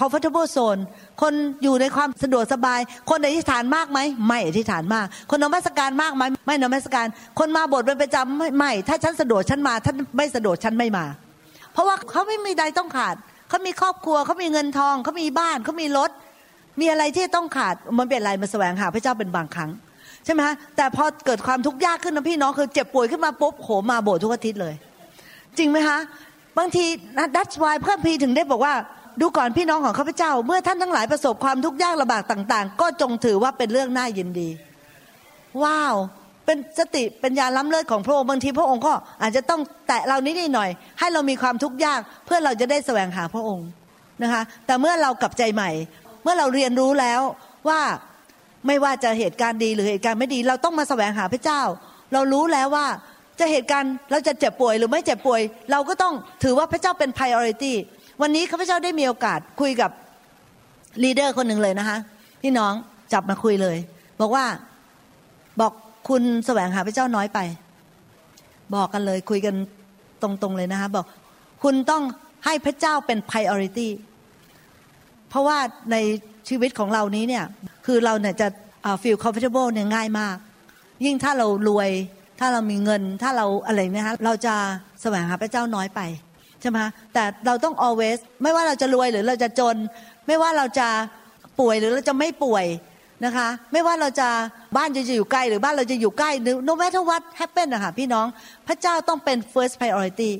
[0.00, 0.80] comfortable zone
[1.22, 7.06] คนอยู่ในความสะดวกสบาย คนอธิษฐานมากไหมไม่อธิษฐานมาก คนนมัสการมากไหมไม่นมัสการ
[7.38, 11.06] คนมาโบสถ์เป็นประจำไม่ไม่ ถ้าฉันสะดวกฉันมาถ้าไม่สะดวกฉันไม่มา
[11.72, 13.16] เพราะว่าเขาไม่มีใดต้องขาด
[13.48, 16.10] เขามีครอบครัวเขามีเงินทองเขามีบ้านเขามีรถ
[16.80, 19.70] มีอะไรที่ต้องขาดมันเป็นอะไรมาแสวงหาพระเจ้าเป็นบางครั้ง
[20.24, 24.74] ใช่ไหมฮะแต่พอเกิดความทุกข์ยากขึ้นนะพี่น้องคือเจ็บป่วยขึ้นมาปุ๊บโหมาโบสถ์ทุกอาทิตย์เลย
[25.58, 25.98] จริงไหมฮะ
[26.58, 26.84] บางที
[27.36, 28.74] ดัชวายเพื่อนพีถึงได้บอกว่า
[29.20, 34.48] ดูก่อนพี่น้องของข้าพเจ้า เมื่อท่านทั้งหลายประสบความทุกข์ยากลำบากต่าง ๆ ก็จงถือว่าเป็นเรื่องน่ายินดี
[35.62, 35.94] ว้าว
[36.46, 38.92] เป็นสติปัญญาล้ำเลิศของพระองค์บางทีพระองค์ก็
[39.22, 43.68] อาจจะต้องแตะเรานิดหน่อย ให้เรามีความทุกข์ยากเพื่อเราจะได้แสวงหาพระองค์
[44.22, 45.70] นะคะ แต่เมื่อเรากลับใจใหม่
[46.22, 47.20] เมื่อเราเรียนรู้แล้ว
[47.68, 47.80] ว่า
[48.66, 51.62] ไม่ว่าจะเหตุการณ์ดีหรือเหตุการณ์ไม่ดี เราต้องมาแสวงหาพระเจ้า
[52.12, 52.86] เรารู้แล้วว่า
[53.38, 57.72] จะเหตุการณ์เราจะเจ็บป่วยหรือไม่เจ็บป่วย เราก็ต้องถือว่าพระเจ้าเป็น priority
[58.22, 59.90] วันนี้ข้าพเจ้าได้มีโอกาสคุยกับ
[61.02, 61.98] ลีดเดอร์คนหนึ่งเลยนะคะ
[62.42, 62.72] พี่น้อง
[63.12, 63.76] จับมาคุยเลย
[64.20, 64.44] บอกว่า
[65.60, 65.72] บอก
[66.08, 67.38] คุณแสวงหาพระเจ้าน้อยไป
[68.74, 69.54] บอกกันเลยคุยกัน
[70.22, 71.04] ตรงๆเลยนะคะบอก
[71.62, 72.02] คุณต้อง
[72.44, 73.88] ให้พระเจ้าเป็น priority
[75.28, 75.58] เพราะว่า
[75.92, 75.96] ใน
[76.48, 77.44] ชีวิตของเรานี้เนี่ย
[77.86, 78.48] คือเราเนี่ยจะ
[79.02, 80.36] feel comfortable เนี่ยง่ายมาก
[81.04, 81.90] ยิ่งถ้าเรารวย
[82.38, 84.54] ถ้าเรามีเงินถ้าเราอะไรเนี่ยฮะเราจะ
[85.02, 86.00] แสวงหาพระเจ้าน้อยไป
[86.60, 86.78] ใช่ไหม
[87.14, 89.76] แต่เราต้อง always ไม่ว่าเราจะรวยหรือเราจะจน
[90.26, 90.88] ไม่ว่าเราจะ
[91.60, 92.66] ป่วยหรือเราจะไม่ป่วย
[93.24, 94.28] นะคะ ไม่ว่าเราจะ
[94.76, 96.30] บ้านจะอยู่ใกล้หรือบ้านเราจะอยู่ใกล้
[96.68, 98.26] no matter what happen นะคะพี่น้อง
[98.68, 100.30] พระเจ้าต้องเป็น first priority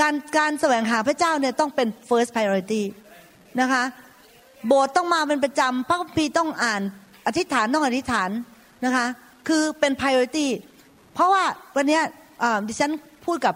[0.00, 2.82] การการแสวงหาพระเจ้าเนี่ยต้องเป็น first priority
[3.60, 3.82] นะคะ
[4.66, 6.82] โบสถ์ต้องมาเป็นประจำพระคัมภีร์ต้องอ่าน
[7.26, 8.30] อธิษฐานต้องอธิษฐาน
[8.84, 9.06] นะคะ
[9.48, 10.46] คือเป็น priority
[11.14, 11.44] เพราะว่า
[11.76, 12.00] วันนี้
[12.68, 12.92] ดิฉัน
[13.26, 13.54] พูดกับ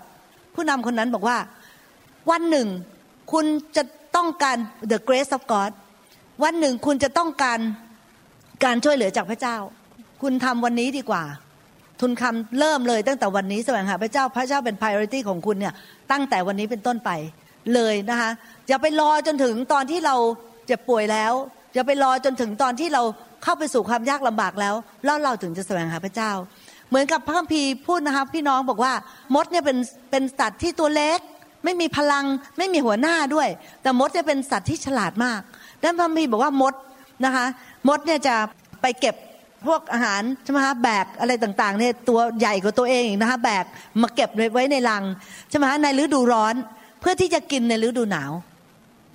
[0.54, 1.38] ผู้นำคนนั้นบอกว่า
[2.30, 2.68] วันหนึ่ง
[3.32, 3.82] คุณจะ
[4.16, 4.56] ต้องการ
[4.92, 5.70] the grace of God
[6.44, 7.58] วันหนึ่งคุณจะต้องการ
[8.64, 9.56] การช่วยเหลือจากพระเจ้า
[10.22, 11.24] คุณทำวันนี้ดีกว่า
[12.00, 15.74] ทุนคำเริ่มเลยตั้งแต่วันนี้แสวงหาพระเจ้าพระเจ้าเป็น priority ของคุณเนี่ย
[16.12, 17.10] ตั้งแต่วันนี้เป็นต้นไป
[17.74, 18.30] เลยนะคะ
[18.68, 20.16] อย่าไปรอจนถึงตอนที่เรา
[20.66, 21.32] เจ็บป่วยแล้ว
[21.74, 23.02] อย่าไปรอจนถึงตอนที่เรา
[23.42, 26.30] เข้าไปสู่ความยากลำบากแล้วแล้วเราถึงจะแสวงหาพระเจ้า
[26.88, 28.92] เหมือนกับพระคัมภีร์พูดนะคะพี่น้องบอกว่า
[29.34, 29.78] มดเนี่ยเป็น
[30.10, 31.18] เป็นสัตว์ที่ตัวเล็ก
[31.64, 32.24] ไม่มีพลัง
[32.58, 33.48] ไม่มีหัวหน้าด้วย
[33.82, 35.40] แต่มดเนี่ยเป็นสัตว์ที่ฉลาดมาก
[35.82, 36.74] ดังนั้นพระคัมภีร์บอกว่ามด
[37.24, 37.46] นะคะ
[37.88, 38.34] มดเนี่ยจะ
[38.82, 39.14] ไปเก็บ
[39.66, 43.64] พวกอาหารใช่ไหมคะแบกอะไรต่างๆเนี่ยตัวใหญ่กว่าตัวเองนะคะแบก
[44.02, 45.04] มาเก็บไว้ในรัง
[45.50, 46.54] ใช่ไหมคะในฤดูร้อน
[47.00, 48.32] เพื่อที่จะกินในฤดูหนาว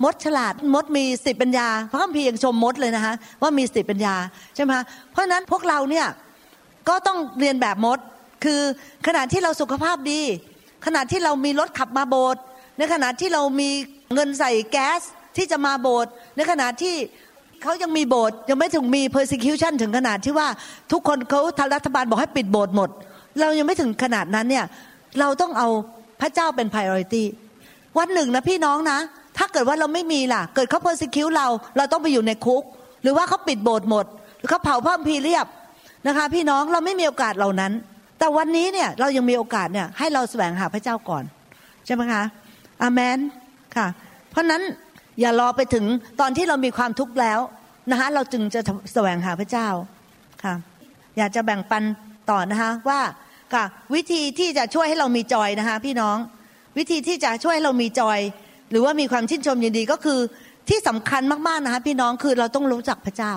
[0.04, 4.14] มดฉลาดมดมีสติปัญญา พระคัมภีร์ยังชมมดเลยนะคะว่ามีสติปัญญา
[4.54, 6.06] ใช่ไหมคะเพราะนั้นพวกเราเนี่ย
[6.88, 7.98] ก็ต้องเรียนแบบมด
[8.44, 8.60] คือ
[9.06, 10.20] ขณะที่เราสุขภาพดี
[10.86, 12.42] ขณะที่เรามีรถขับมาโบสถ์
[12.78, 13.70] ในขณะที่เรามี
[14.14, 15.00] เงินใส่แก๊ส
[15.36, 16.94] ที่จะมาโบสถ์ในขณะที่
[17.62, 20.48] เขายังมีโบสถ์ยังไม่ถึงมี persecution ถึงขนาดที่ว่า
[20.92, 22.90] ทุกคนเขาทางรัฐบาลบอกให้ปิดโบสถ์หมด
[23.40, 24.64] เรายังไม่ถึงขนาดนั้นเนี่ย
[25.20, 25.68] เราต้องเอา
[26.20, 27.24] พระเจ้าเป็น priority
[27.98, 28.98] วันหนึ่งนะพี่น้องนะ
[29.38, 32.62] ถ้าเกิดว่าเราไม่มีล่ะ เกิดเขา persecute เราเราต้องไปอยู่ในคุก
[33.02, 34.06] หรือว่าเขาปิดโบสถ์หมด
[34.38, 35.46] หรือเขาเผาพระพีเรียบ
[36.06, 37.72] นะคะพี่น้องเราไม่มีโอกาสเหล่านั้น
[38.18, 41.24] แต่วันนี้เนี่ยเรายังมีโอกาสเนี่ยให้เราแสวงหาพระเจ้าก่อน
[41.86, 42.22] ใช่ไหมคะ
[42.82, 43.18] อาเมน
[43.76, 43.86] ค่ะ
[44.30, 44.62] เพราะนั้น
[45.20, 45.84] อย่ารอไปถึง
[46.20, 47.40] ตอนที่เรามีความทุกข์แล้ว
[47.90, 48.60] นะคะเราจึงจะ
[48.92, 49.68] แสวงหาพระเจ้า
[50.44, 50.54] ค่ะ
[51.18, 51.82] อยากจะแบ่งปัน
[52.30, 53.00] ต่อนะคะว่า
[53.54, 56.16] ค่ะวิธีที่จะช่วยให้เรามีจอยนะคะพี่น้อง
[56.78, 58.18] วิธีที่จะช่วยให้เรามีจอย
[58.70, 60.18] หรือว่ามีความชื่นชมยินดีก็คือ
[60.68, 63.32] ที่สำคัญมากๆนะคะพี่น้องคือเราต้องรู้จักพระเจ้า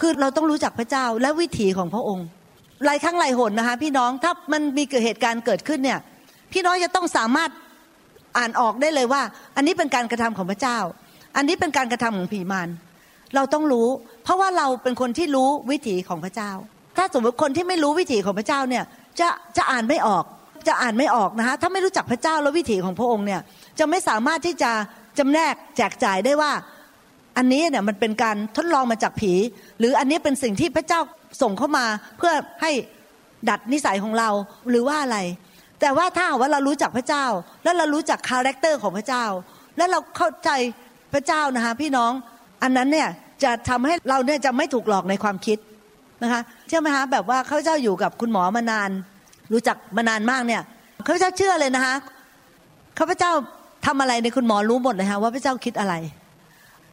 [0.00, 2.26] คือเราต้องรู้จักพระเจ้าและวิถีของพระองค์
[2.84, 5.98] หลายครั้งหลายหนนะคะพี่น้องถ้ามันมีเกิดเหตุการณ์เกิดขึ้นเนี่ย
[6.52, 7.50] พี่น้องจะต้องสามารถ
[8.38, 9.22] อ่านออกได้เลยว่า
[9.56, 10.78] อันนี้เป็นการกระทำของพระเจ้า
[11.36, 12.68] อันนี้เป็นการกระทำของผีมาร
[13.34, 13.88] เราต้องรู้
[14.24, 16.50] เพราะว่าเราเป็นคนที่รู้วิถีของพระเจ้า
[16.96, 18.84] ถ้าสมมติคนที่ไม่รู้วิถีของพระเจ้าเนี่ย
[19.20, 20.24] จะจะอ่านไม่ออก
[20.68, 23.40] จะอ่านไม่ออกนะคะถ้าไม่รู้จักพระเจ้าและวิถีของพระองค์เนี่ย
[23.78, 24.72] จะไม่สามารถที่จะ
[25.18, 26.52] จำแนกแจกจ่ายได้ว่า
[27.36, 29.32] อันนี้เนี่ยมันเป็นการทดลองมาจากผี
[29.78, 31.00] หรืออันนี้เป็นสิ่งที่พระเจ้า
[31.42, 31.86] ส่งเข้ามา
[32.18, 32.70] เพื่อให้
[33.48, 34.30] ดัดนิสัยของเรา
[34.70, 35.18] หรือว่าอะไร
[35.80, 37.24] แต่ว่าถ้าว่าเรารู้จักพระเจ้า
[37.64, 39.24] แล้วเรารู้จัก character ของพระเจ้า
[39.76, 40.50] แล้วเราเข้าใจ
[41.14, 42.12] พระเจ้านะคะพี่น้อง
[42.62, 43.08] อันนั้นเนี่ย
[43.42, 45.58] จะทำให้เราเนี่ยจะไม่ถูกหลอกในความคิด
[46.22, 48.90] นะคะเชื่อไหมคะแบบว่าข้าพเจ้าอยู่กับคุณหมอมานาน
[49.52, 50.62] รู้จักมานานมากเนี่ย
[51.06, 51.94] ข้าพเจ้าเชื่อเลยนะคะ
[52.98, 53.32] ข้าพเจ้า
[53.86, 55.94] ทำอะไรในคุณหมอรู้หมดเลยค่ะว่าพระเจ้าคิดอะไร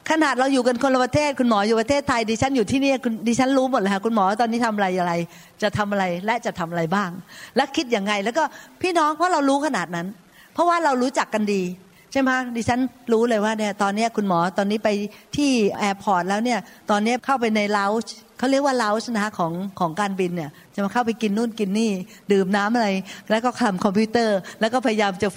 [0.10, 2.92] ขนาดเราอยู่กันคนละประเทศคุณหมออยู่ประเทศไทยดิฉันอยู่ที่นี่
[3.28, 5.14] ดิฉันรู้หมดเลยค่ะคุณหมอตอนนี้ทำอะไรอะไร
[5.62, 7.10] จะทำอะไรและจะทำอะไรบ้าง
[7.56, 8.44] และคิดยังไง แล้วก็
[8.82, 10.08] พี่น้องเพราะเรารู้ขนาดนั้น
[10.54, 11.64] เพราะว่าเรารู้จักกันดี
[12.12, 12.80] ใช่ไหมดิฉัน
[13.14, 14.90] รู้เลยว่าเนี่ยตอนนี้คุณหมอตอนนี้ไป
[15.36, 16.60] ที่ airport แล้วเนี่ย
[16.92, 21.92] ตอนนี้เข้าไปในเลาส์เขาเรียกว่าเลาส์นะคะของของการบินเนี่ยจะมาเข้าไปกินนู่นกินนี่
[22.32, 22.90] ดื่มน้ำอะไร
[23.30, 25.28] แล้วก็ทำคอมพิวเตอร์ แล้วก็พยายามจะ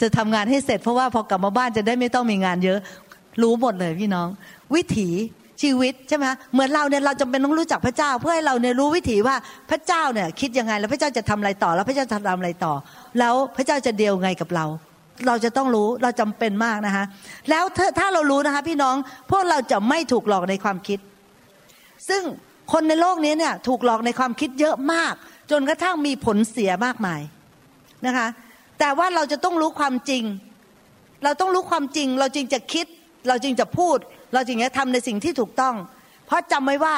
[0.00, 2.78] จะทำงานให้เสร็จ เพราะว่าพอกลับมาบ้านจะได้ไม่ต้องมีงานเยอะ
[3.42, 4.28] รู้หมดเลยพี่น้อง
[4.74, 5.08] วิถี
[5.62, 9.36] ชีวิตใช่ไหมเหมือนเราเนี่ยเราจำเป็นต้องรู้จักพระเจ้า เพื่อให้เราเนี่ยรู้วิถีว่า
[9.70, 12.74] พระเจ้าเนี่ยคิดยังไงแล้วพระเจ้าจะทำอะไรต่อ แล้วพระเจ้าจะทำอะไรต่อ
[13.18, 14.66] แล้วพระเจ้าจะเดียวไงกับเรา
[15.26, 17.04] เราจะต้องรู้เราจำเป็นมากนะคะ
[17.50, 17.64] แล้ว
[17.98, 18.96] ถ้าเรารู้นะคะ พี่น้อง
[19.30, 20.98] พวกเราจะไม่ถูกหลอกในความคิด
[22.08, 22.22] ซึ่ง
[22.72, 25.14] คนในโลกนี้เนี่ยถูกหลอกในความคิดเยอะมาก
[25.50, 27.20] จนกระทั่งมีผลเสียมากมาย
[28.06, 28.26] นะคะ
[28.78, 30.24] แต่ว่าเราจะต้องรู้ความจริง
[31.24, 32.86] เราต้องรู้ความจริง เราจึงจะคิด
[33.28, 33.96] เราจึงจะพูด
[34.34, 35.74] เราจึงจะทำในสิ่งที่ถูกต้อง
[36.26, 36.96] เพราะจำไว้ว่า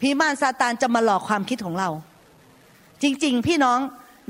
[0.00, 1.88] ผีมารซาตานจะมาหลอกความคิดของเรา
[3.02, 3.78] จริง ๆ พี่น้อง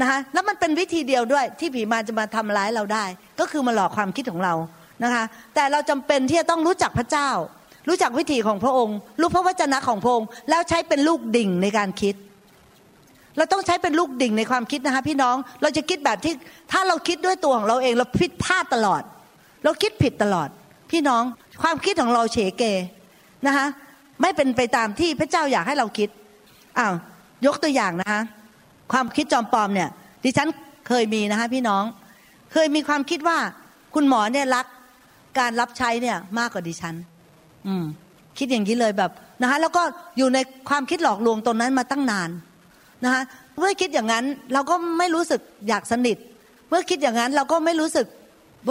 [0.01, 3.05] นะคะแล้วมันเป็นวิธีเดียวด้วยที่ผีมารจะมาทำร้ายเราได้
[3.41, 4.55] ก็คือมาหลอกความคิดของเรา
[5.05, 5.24] นะคะ
[5.55, 7.30] แต่เราจำเป็นที่จะต้องรู้จักพระเจ้า
[7.89, 12.14] รู้จักวิธีของพระองค์ รู้พระวจนะของพระองค์ แล้วใช้เป็นลูกดิ่งในการคิด
[13.37, 16.34] เราต้องใช้เป็นลูกดิ่งในความคิดนะคะพี่น้อง เราจะคิดแบบที่
[16.72, 19.03] ถ้าเราคิดด้วยตัวของเราเอง เราผิดพลาดตลอด
[19.64, 20.49] เราคิดผิดตลอด
[20.91, 21.22] พี่น้อง
[21.62, 22.62] ความคิดของเราเฉเก
[23.47, 23.66] นะคะ
[24.22, 26.09] ไม่เป็นไปตามที่พระเจ้าอยากให้เราคิด
[26.78, 26.95] อ้าว
[27.47, 28.22] ยกตัวอย่างนะคะ
[28.93, 29.89] ความคิดจอมปลอมเนี่ย
[30.24, 30.49] ดิฉัน
[30.89, 31.84] เคยมีนะคะพี่น้อง
[32.53, 33.39] เคยมีความคิดว่า
[33.95, 34.66] คุณหมอเนี่ยรัก
[35.39, 36.95] การรับใช้เนี่ยมากกว่าดิฉัน
[37.66, 37.84] อืม
[38.39, 39.11] คิดอย่างนี้เลยแบบ
[39.43, 39.82] นะคะแล้วก็
[40.18, 42.30] อยู่ในความคิดหลอกลวงตรงนั้นมาตั้งนาน
[43.05, 43.22] นะคะ
[43.59, 46.16] เมื่อคิดอย่างนั้นเราก็ไม่รู้สึกอยากสนิท
[46.68, 48.07] เมื่อคิดอย่างนั้นเราก็ไม่รู้สึก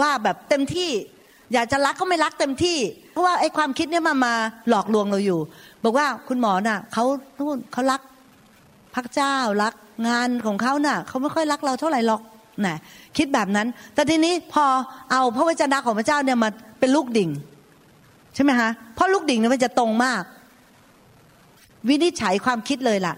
[0.00, 0.90] ว่าแบบเต็มที่
[1.52, 2.78] อยากจะรักก็ไม่รักเต็มที่
[3.12, 4.34] เพราะว่าไอ้ความคิดเนี่ยมามา
[4.68, 5.40] หลอกลวงเราอยู่
[5.84, 7.04] บอกว่าคุณหมอน่ะเขา
[7.38, 8.00] นู่นเขารัก
[8.94, 9.74] พระเจ้ารัก
[10.08, 12.22] งานของเขาน่ะเขาไม่ค่อยรักเราเท่าไหร่หรอก
[12.66, 12.76] นะ
[13.16, 14.64] คิดแบบนั้น แต่ทีนี้พอ
[15.10, 17.30] เอาพระวจนะของพระเจ้าเนี่ยมาเป็นลูกดิ่ง
[18.34, 20.22] ใช่ไหมคะเพราะลูกดิ่งเนี่ยมันจะตรงมาก
[21.88, 23.14] วินิจฉัยความคิดเลยล่ะ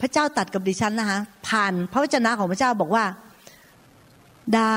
[0.00, 3.04] พระเจ้าตัดกับดิฉันนะคะผ่านพระวจนะของพระเจ้าบอกว่า
[4.56, 4.70] ดา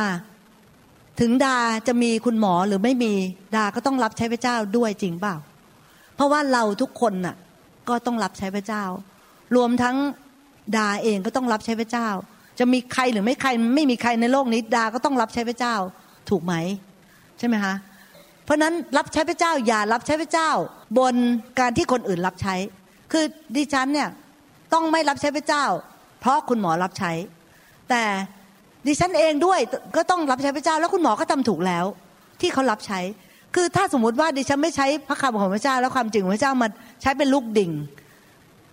[1.19, 1.57] ถึงดา
[1.87, 3.13] จะมีคุณหมอหรือไม่มี
[3.55, 5.35] ดาก็ต้องรับใช้พระเจ้าด้วยจริงเปล่า
[6.15, 7.35] เพราะว่าเราทุกคนน่ะ
[7.89, 8.83] ก็ต้องรับใช้พระเจ้า
[9.55, 9.95] รวมทั้ง
[10.77, 12.07] ดาเองก็ต้องรับใช้พระเจ้า
[12.59, 15.75] จะมีใครหรือไม่ใครไม่มีใครในโลกนี้ดาก็ต้องรับใช้พระเจ้า
[16.29, 16.53] ถูกไหม
[17.39, 17.73] ใช่ไหมคะ
[18.43, 20.49] เพราะนั้นรับใช้พระเจ้าอย่ารับใช้พระเจ้า
[20.97, 21.15] บน
[21.59, 22.55] การที่คนอื่นรับใช้
[23.11, 24.09] คือดิฉันเนี่ย
[24.73, 25.65] ต้องไม่รับใช้พระเจ้า
[26.19, 27.11] เพราะคุณหมอรับใช้
[27.89, 28.03] แต่
[28.87, 29.59] ดิฉันเองด้วย
[29.95, 31.85] ก็ต้องรับใช้พระเจ้า แล้วคุณหมอก็ทำถูกแล้ว
[32.41, 32.99] ที่เขารับใช้
[33.55, 36.67] คือถ้าสมมติว่าดิฉันไม่ใช้พระคำของพระเจ้า แล้วความจริงของพระเจ้ามา
[37.01, 37.71] ใช้เป็นลูกดิ่ง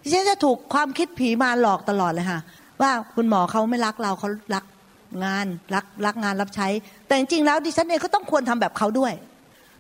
[0.03, 2.41] ดิฉันจะถูกความคิดผีมาหลอกตลอดเลยค่ะ
[2.81, 4.65] ว่าคุณหมอเขาไม่รักเราเขารัก
[5.25, 6.69] งานรักรักงานรับใช้
[7.07, 9.13] แต่จริงๆแล้วดิฉันเองก็ต้องควรทำแบบเขาด้วย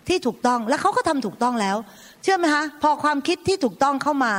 [0.09, 1.77] ที่ถูกต้องแล้วเขาก็ทำถูกต้องแล้ว
[2.23, 4.33] เชื่อไหมคะพอความคิดที่ถูกต้องเข้ามา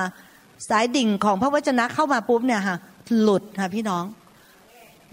[0.70, 2.78] สายดิ่งของพระวจนะเข้ามาปุ๊บเนี่ยค่ะ
[3.22, 4.04] หลุดค่ะพี่น้อง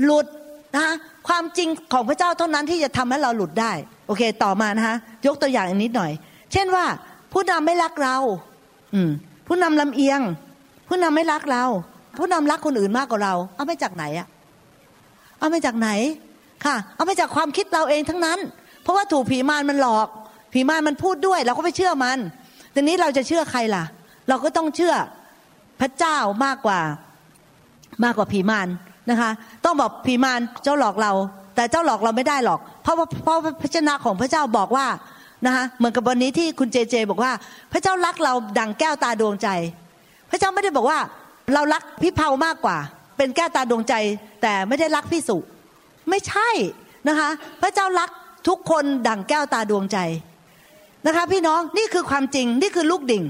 [0.05, 0.27] หลุด
[0.75, 0.95] นะคะ
[1.29, 3.73] ความจริงของพระเจ้าเท่านั้นที่จะทำให้เราหลุดได้
[4.07, 4.97] โอเค ต่อมานะคะ
[5.27, 6.13] ยกตัวอย่างอีกนิดหน่อย
[6.53, 6.85] เช่นว่า
[7.33, 8.17] ผู้นำไม่รักเรา
[8.95, 9.11] อืม
[9.49, 10.21] ผู้นำลำเอียง
[10.89, 11.65] ผู้นำไม่รักเรา
[12.19, 14.27] ผู้นำรักคนอื่นมากกว่าเรา เอาไม่จากไหนอะ
[15.39, 15.89] เอาไม่จากไหน
[16.65, 18.39] ค่ะ เอาไม่จากความคิดเราเองทั้งนั้น
[18.83, 20.09] เพราะว่าถูกผีมารมันหลอก
[20.53, 22.19] ผีมารมันพูดด้วย เราก็ไปเชื่อมัน
[22.75, 23.85] ทีนี้เราจะเชื่อใครล่ะ
[24.29, 24.95] เราก็ต้องเชื่อ
[25.81, 26.81] พระเจ้ามากกว่า
[28.05, 28.69] มากกว่าผีมาร
[29.11, 29.31] นะคะ
[29.65, 31.13] ต้องบอกผีมารเจ้าหลอกเรา
[31.57, 34.87] แต่เจ้าหลอกเราไม่ได้หรอก เพราะเพราะพระชนะของพระเจ้าบอกว่า
[35.47, 37.33] นะคะเหมือนกับวันนี้ที่คุณเจเจ บอกว่า
[37.73, 39.49] พระเจ้ารักเราดังแก้วตาดวงใจ
[40.31, 40.99] พระเจ้าไม่ได้บอกว่า
[41.55, 42.79] เรารักพี่เผามากกว่า
[43.17, 43.95] เป็นแก้วตาดวงใจ
[44.43, 45.37] แต่ไม่ได้รักพี่สุ
[46.11, 46.49] ไม่ใช่
[47.09, 47.29] นะคะ
[47.63, 48.11] พระเจ้ารัก
[48.49, 49.99] ทุกคนดังแก้วตาดวงใจ
[51.07, 53.25] นะคะ พี่น้องนี่คือความจริงนี่คือลูกดิ่ง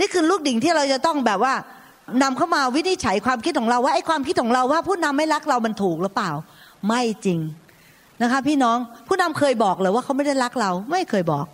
[0.00, 1.54] นี่คือลูกดิ่งที่เราจะต้องแบบว่า
[2.22, 6.30] นำเข้ามาวินิจฉัยความคิดของเราว่าไอ้ความคิดของเราว่าผู้นำไม่รักเรามันถูกหรือเปล่า
[6.88, 7.38] ไม่จริง
[8.22, 8.76] นะคะ พี่น้อง
[9.08, 11.46] ผู้นำเคยบอกเลยว่าเขาไม่ได้รักเรา ไม่เคยบอก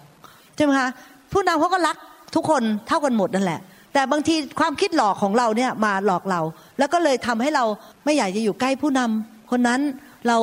[0.56, 0.88] ใช่ไหมคะ
[1.32, 1.96] ผู้นำเขาก็รัก
[2.34, 3.60] ทุกคนเท่ากันหมดนั่นแหละ
[3.92, 6.40] แต่บางทีความคิดหลอกของเราเนี่ยมาหลอกเรา
[6.78, 7.64] แล้วก็เลยทำให้เรา
[8.04, 9.80] ไม่อยากจะอยู่ใกล้ผู้นำคนนั้น
[10.28, 10.38] เรา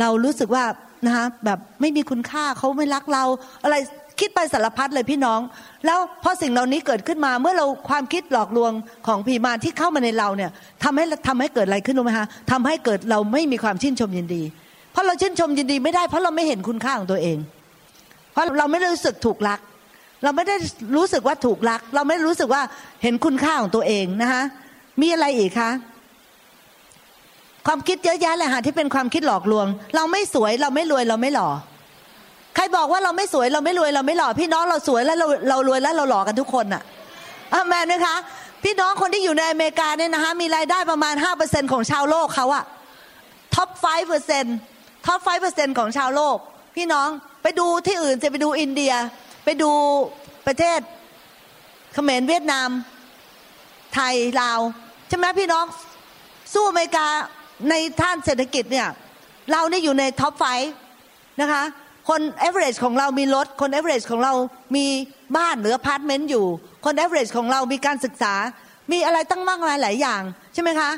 [0.00, 0.64] เรารู้สึกว่า
[1.06, 3.24] นะคะแบบไม่มีคุณค่าเขาไม่รักเรา
[3.62, 3.76] อะไร
[4.20, 5.40] คิดไปสารพัดเลยพี่น้อง
[5.86, 8.72] แล้วพอสิ่งเหล่านี้เกิดขึ้นมาเมื่อเราความคิดหลอกลวง
[9.06, 10.50] ของผีมารที่เข้ามาในเราเนี่ย
[10.84, 14.42] ทำให้ทำให้เกิดอะไรขึ้นรู้ไหมคะทำให้เกิดเราไม่มีความชื่นชมยินดี
[14.92, 17.38] เพราะเราชื่นชมยินดีไม่ได้เพราะเราไม่เห็นคุณค่าของตัวเอง
[18.32, 19.60] เพราะเราไม่รู้สึกถูกรัก
[20.24, 20.56] เราไม่ได้
[20.96, 22.62] รู้สึกว่าถูกรัก เราไม่รู้สึกว่า
[23.02, 24.42] เห็นคุณค่าของตัวเองนะคะ
[25.00, 25.70] มีอะไรอีกคะ
[27.66, 29.66] ความคิดเยอะแยะเลยค่ะที่เป็นความคิดหลอกลวง
[29.96, 31.48] เราไม่สวยเราไม่รวยเราไม่หล่อ
[32.54, 36.82] ใครบอกว่าเราไม่สวยเราไม่รวยเราไม่หล่อพี่น้องเราสวยแล้วเราเรารวยแล้วเราหล่อกันทุกคนอะ
[37.52, 38.16] อาเมนไหมคะ
[38.64, 42.64] พี่น้องคนที่อยู่ในอเมริกาเนี่ยนะคะมีรายได้ประมาณห้าเปอร์เซ็นต์ของชาวโลกเขาอะ
[43.54, 44.44] top five percent
[45.06, 46.36] top five percent ของชาวโลก
[46.76, 47.08] พี่น้อง
[47.42, 48.92] ไปดูที่อื่นจะไปดูอินเดีย
[49.44, 49.70] ไปดู
[50.46, 50.80] ประเทศ
[51.94, 52.68] เขมรเวียดนาม
[53.94, 54.60] ไทยลาว
[55.08, 55.64] ใช่ไหมพี่น้อง
[56.52, 57.06] อยู่อเมริกา
[57.70, 58.88] ในด้านเศรษฐกิจเนี่ย
[59.50, 60.44] เราเนี่ยอยู่ใน top five
[61.40, 61.62] นะคะ
[62.08, 64.32] คน average ของเรามีรถ คน average ของเรา
[64.76, 64.86] มี
[65.36, 66.46] บ้านหรืออพาร์ตเมนต์อยู่
[66.84, 68.34] คน average ของเรามีการศึกษา
[68.92, 70.22] มีอะไรตั้งมากมายหลายอย่าง
[70.54, 70.90] ใช่ไหมคะ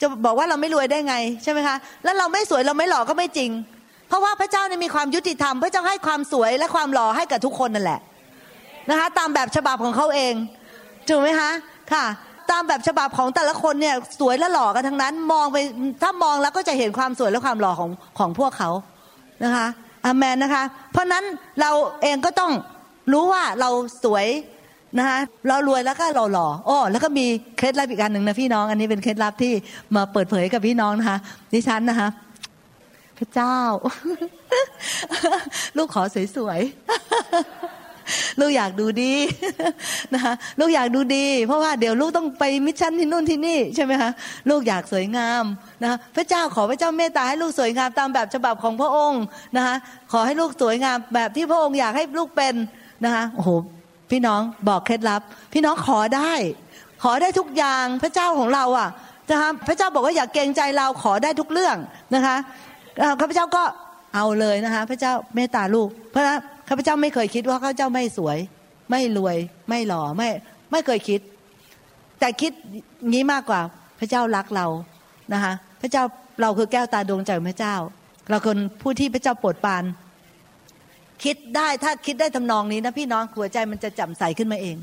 [0.00, 3.50] จะบอกว่าเราไม่รวยได้ไง ใช่ไหมคะ แล้วเราไม่สวยเราไม่หล่อก็ไม่จริง
[4.08, 8.00] เพราะว่าพระเจ้าเนี่ยมีความยุติธรรม พระเจ้าให้ความสวยและความหล่อให้กับทุกคนนั่นแหละ
[8.90, 10.34] นะคะ ตามแบบฉบับของเขาเอง
[11.08, 11.50] ถูกไหมคะ
[11.92, 12.04] ค่ะ
[12.50, 15.56] ตามแบบฉบับของแต่ละคนเนี่ยสวยและหล่อกันทั้งนั้น มองไป
[16.02, 18.70] ถ้ามองแล้วก็จะเห็นความสวยและความหล่อของของพวกเขา
[19.44, 19.66] นะคะ
[20.04, 20.62] อเมนนะคะ
[20.92, 21.24] เพราะนั้น
[21.60, 21.70] เรา
[22.02, 22.52] เองก็ต้อง
[23.12, 23.70] รู้ว่าเรา
[24.04, 24.26] สวย
[24.98, 25.18] นะคะ
[25.48, 27.26] เรารวยแล้วก็เราหล่อโอ้แล้วก็มี
[27.56, 29.52] เคล็ดลับอีกอันหนึ่งนะพี่น้อง อันนี้เป็นเคล็ดลับที่
[29.96, 31.18] มาเปิดเผยกับพี่น้องนะคะ
[31.52, 32.08] ดิฉันนะคะ
[33.18, 33.56] พระเจ้า
[35.76, 36.02] ลูกขอ
[36.36, 37.81] สวยๆ
[38.40, 39.14] ลูกอยากดูดี
[40.14, 44.10] นะคะลูกอยากดูดี เพราะว่าเดี๋ยวลูกต้องไปมิชชั่นที่นู่นที่นี่ใช่ไหมคะ
[44.50, 45.44] ลูกอยากสวยงาม
[45.82, 49.22] นะคะพระเจ้าขอพระเจ้าเมตตาให้ลูกสวยงามตามแบบฉบับของพระองค์
[49.56, 49.74] นะคะ
[50.12, 52.54] ขอให้ลูกสวยงามแบบที่พระองค์อยากให้ลูกเป็น
[53.04, 53.50] นะคะโอ้โห
[54.10, 55.22] พี่น้องบอกเคล็ดลับ
[55.52, 56.32] พี่น้องขอได้
[57.02, 58.88] ขอได้ทุกอย่างพระเจ้าของเราอะ
[59.30, 61.76] นะคะพระเจ้าบอกว่าอย่าเกรงใจเราขอได้ทุกเรื่อง
[62.14, 62.36] นะคะ
[63.20, 63.62] ข้าพเจ้าก็
[64.14, 66.24] เอาเลยนะคะ พระเจ้าเมตตาลูก เพราะ
[66.68, 68.38] ข้าพเจ้าไม่เคยคิดว่าข้าพเจ้าไม่สวย
[68.90, 69.36] ไม่รวย
[69.68, 70.28] ไม่หล่อไม่
[70.70, 71.20] ไม่เคยคิด
[72.20, 72.52] แต่คิด
[73.10, 73.60] งี้มากกว่า
[74.00, 74.66] พระเจ้ารักเรา
[75.32, 75.52] นะคะ
[75.82, 76.02] พระเจ้า
[76.40, 77.74] เราคือแก้วตาดวงใจของพระเจ้า
[78.30, 79.84] เราคนผู้ที่พระเจ้าโปรดปราน
[81.24, 84.76] คิดได้ถ้าคิดได้ทำนองนี้นะพี่น้องหัวใจมันจะจำใสขึ้นมาเอง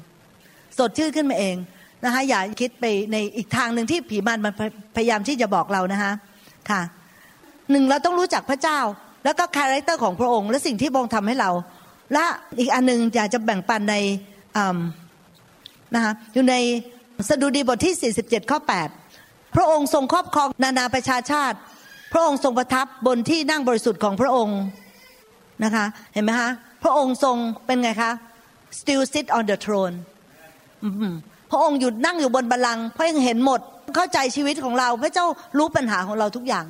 [0.78, 1.56] สดชื่นขึ้นมาเอง
[2.04, 4.54] นะคะอย่าคิดไปในอีกทางหนึ่งที่ผีมันมัน
[4.96, 6.12] พยายามที่จะบอกเรานะคะ
[6.70, 6.82] ค่ะ
[7.72, 8.80] หนึ่งเราต้องรู้จักพระเจ้า
[9.24, 11.52] แล้วก็ character ของพระองค์ และสิ่งที่พระองค์ทำให้เรา
[12.14, 12.26] และ
[12.60, 13.96] อีกอันหนึ่งอยากจะแบ่งปันใน
[15.96, 16.56] นะคะอยู่ใน
[17.30, 18.60] สดุดีบทที่ 47 ข้อ
[19.06, 21.58] 8 พระองค์ทรงครอบครองนานาประชาชาติ
[22.14, 24.60] พระองค์ทรงประทับบนที่นั่งบริสุทธิ์ของพระองค์
[25.64, 26.50] นะคะเห็นไหมคะ
[26.84, 28.12] พระองค์ทรงเป็นไงคะ
[28.80, 29.96] still sit on the throne
[31.52, 33.62] พระองค์หยุดนั่งอยู่บนบัลลังก์พระองค์เห็นหมด
[33.96, 35.26] เข้าใจชีวิตของเรา พระเจ้า
[35.58, 36.66] รู้ปัญหาของเราทุกอย่าง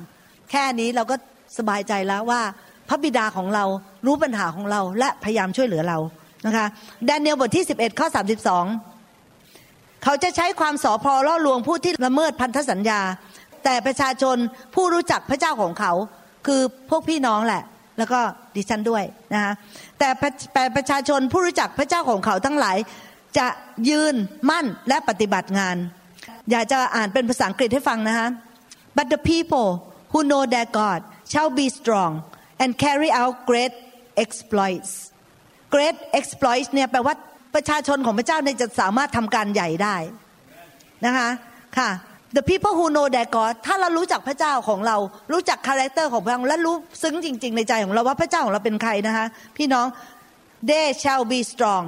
[0.50, 1.16] แค่นี้เราก็
[1.58, 2.42] สบายใจแล้วว่า
[2.88, 3.64] พระบิดาของเรา
[4.06, 5.98] รู้ปัญหาของเราและพยายามช่วยเหลือเรา
[6.46, 6.66] นะคะ
[7.08, 8.06] ดนเนียลบทที่ 11ข้อ
[8.86, 13.00] 32 เขาจะใช้ความสอพอล่อลวงผู้ที่ละเมิดพันธสัญญา
[13.64, 14.36] แต่ประชาชน
[14.74, 15.92] ผู้รู้จักพระเจ้าของเขา
[16.46, 17.62] คือพวกพี่น้องแหละ
[17.98, 18.20] แล้วก็
[18.56, 19.52] ดิฉันด้วยนะคะ
[19.98, 20.08] แต่
[20.76, 22.76] ประชาชนผู้รู้จักพระเจ้าของเขาทั้งหลาย
[23.38, 23.46] จะ
[23.88, 24.14] ยืน
[24.50, 25.76] มั่นและปฏิบัติงาน
[26.50, 28.28] อยากจะอ่านเป็นภาษาอังกฤษให้ฟังนะคะ
[28.96, 29.68] but the people
[30.12, 31.00] who know their God
[31.32, 32.12] shall be strong
[32.62, 33.74] and carry out great
[34.24, 34.90] exploits
[35.74, 37.14] great exploits เนี่ยแปลว่า
[37.54, 39.96] ประชาชนของพระเจ้าเนี่ยจะสามารถทำการใหญ่ได้
[41.06, 41.28] นะคะ
[41.78, 41.90] ค่ะ
[42.36, 44.96] the people who know their God ถ้าเรารู้จักพระเจ้าของเรา
[45.32, 49.26] รู้จัก character ของพระองค์และรู้ซึ้งจริง ๆ ในใจของเราว่าพระเจ้าของเราเป็นใครนะคะ
[49.56, 49.86] พี่น้อง
[50.70, 51.84] they shall be strong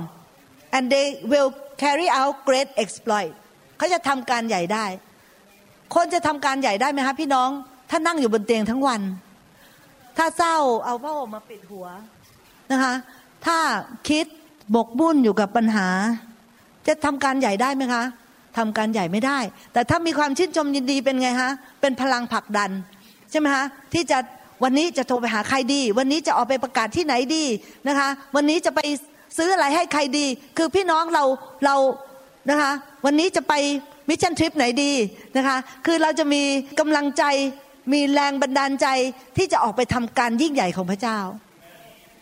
[0.74, 1.50] and they will
[1.82, 3.32] carry out great exploit
[3.78, 4.86] เขาจะทำการใหญ่ได้
[5.94, 7.48] คนจะทำการใหญ่ได้ไหมคะพี่น้อง
[7.90, 9.00] ถ้านั่งอยู่บนเตียงทั้งวัน
[10.18, 11.86] ถ้าเศร้าเอาผ้าห่มมาปิดหัว
[12.72, 12.94] นะคะ
[13.46, 13.58] ถ้า
[14.08, 14.26] คิด
[14.74, 15.88] หมกมุ่นอยู่กับปัญหา
[16.86, 18.04] จะทำการใหญ่ได้ไหมคะ
[18.58, 19.38] ทำการใหญ่ไม่ได้
[19.72, 22.70] แต่ถ้ามีความชื่นชมยินดีเป็นไงฮะเป็นพลังผลักดัน
[23.30, 24.18] ใช่ไหมคะที่จะ
[24.64, 27.44] วันนี้จะโทรไปหาใครดี วันนี้จะออกไปประกาศที่ไหนดี
[27.88, 28.80] นะคะ วันนี้จะไป
[29.38, 31.24] ซื้ออะไรให้ใครดี คือพี่น้องเรา
[31.64, 31.76] เรา
[32.50, 32.72] นะคะ
[33.04, 33.54] วันนี้จะไป
[34.08, 34.92] มิชชั่นทริปไหนดี
[35.36, 35.56] นะคะ
[35.86, 36.42] คือเราจะมี
[36.80, 37.24] กำลังใจ
[37.92, 38.86] มีแรงบันดาลใจ
[39.36, 41.18] ที่จะออกไปทำการยิ่งใหญ่ของพระเจ้า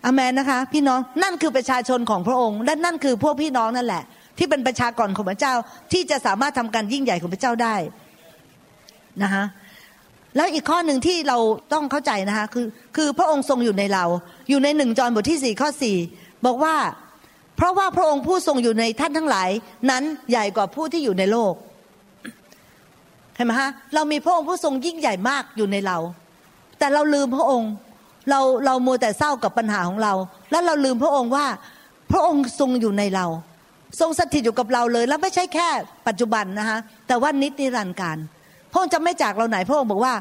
[0.04, 4.02] อามนนะคะ พี่น้องนั่นคือประชาชนของพระองค์และนั่นคือพวกพี่น้องนั่นแหละ
[4.38, 5.54] ที่เป็นประชากรของพระเจ้า
[5.92, 7.76] ที่จะสามารถทำการยิ่งใหญ่ของพระเจ้าได้
[9.22, 9.44] นะคะ
[10.36, 11.38] แล้วอีกข้อหนึ่งที่เรา
[11.72, 14.04] ต้องเข้าใจนะคะคือคือพระองค์ทรงอยู่ในเรา
[14.48, 15.96] อยู่ในหนึ่งจอห์นบทที่สี่ข้อสี่
[16.46, 16.76] บอกว่า
[17.56, 19.50] เพราะว่าพระองค์ผู้ทรงอยู่ในท่านทั้งหลาย
[19.90, 21.52] นั้นใหญ่กว่าผู้ที่อยู่ในโลก
[23.42, 25.98] ห็นไหมฮะเรามีพระองค์ผู้ทรงยิ่งใหญ่มากอยู่ในเรา
[26.78, 27.70] แต่เราลืมพระองค์
[28.30, 30.12] เราเรามัวแต่เศร้ากับปัญหาของเรา
[30.50, 31.46] แล้วเราลืมพระองค์ว่า
[32.12, 33.26] พระองค์ทรงอยู่ในเรา
[34.00, 35.68] ทรงสถิตอยู่กับเราเลย แล้วไม่ใช่แค่
[36.08, 36.78] ปัจจุบันนะคะ
[37.08, 38.18] แต่ว่านิจนิรันดร์กาล
[38.72, 40.14] พระองค์จะไม่จากเราไหนพระองค์บอกว่า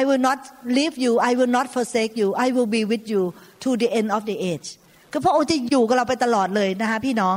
[0.00, 0.38] I will not
[0.76, 3.22] leave you I will not forsake you I will be with you
[3.62, 4.68] to the end of the age
[5.12, 7.36] คือพระองค์จะอยู่กับเราไปตลอดเลยนะคะพี่น้อง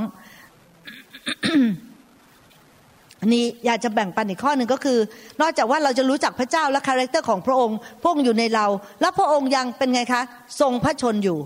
[3.25, 4.99] นี้อยากจะแบ่งปันอีกข้อหนึ่งก็คือ
[5.41, 8.65] นอกจากว่าเราจะรู้จักพระเจ้าและ character ของพระองค์ พระองค์อยู่ในเรา
[9.01, 10.21] แล้วพระองค์ยังเป็นไงคะ
[10.61, 11.39] ทรงพระชนอยู่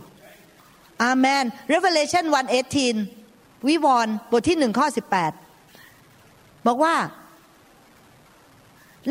[1.04, 1.44] อาเมน
[1.74, 2.26] Revelation
[2.96, 5.32] 1:18 วิวรณ์บทที่หนึ่งข้อสิบแปด
[6.68, 6.96] บอกว่า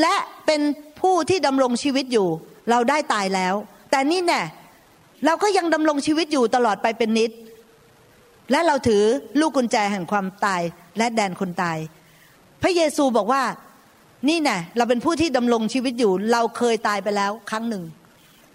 [0.00, 0.14] และ
[0.46, 0.60] เป็น
[1.00, 2.28] ผู้ที่ดำรงชีวิตอยู่
[2.70, 3.54] เราได้ตายแล้ว
[3.90, 4.42] แต่นี่แน่
[5.26, 7.30] เราก็ยังดำรงชีวิตอยู่ตลอดไปเป็นนิด
[8.50, 9.02] และเราถือ
[9.40, 10.62] ลูกกุญแจแห่งความตาย
[10.98, 11.78] และแดนคนตาย
[12.62, 13.42] พระเยซูบอกว่า
[14.28, 17.84] นี่แน่เราเป็นผู้ที่ดำรงชีวิตอยู่ เราเคยตายไปแล้วครั้งหนึ่ง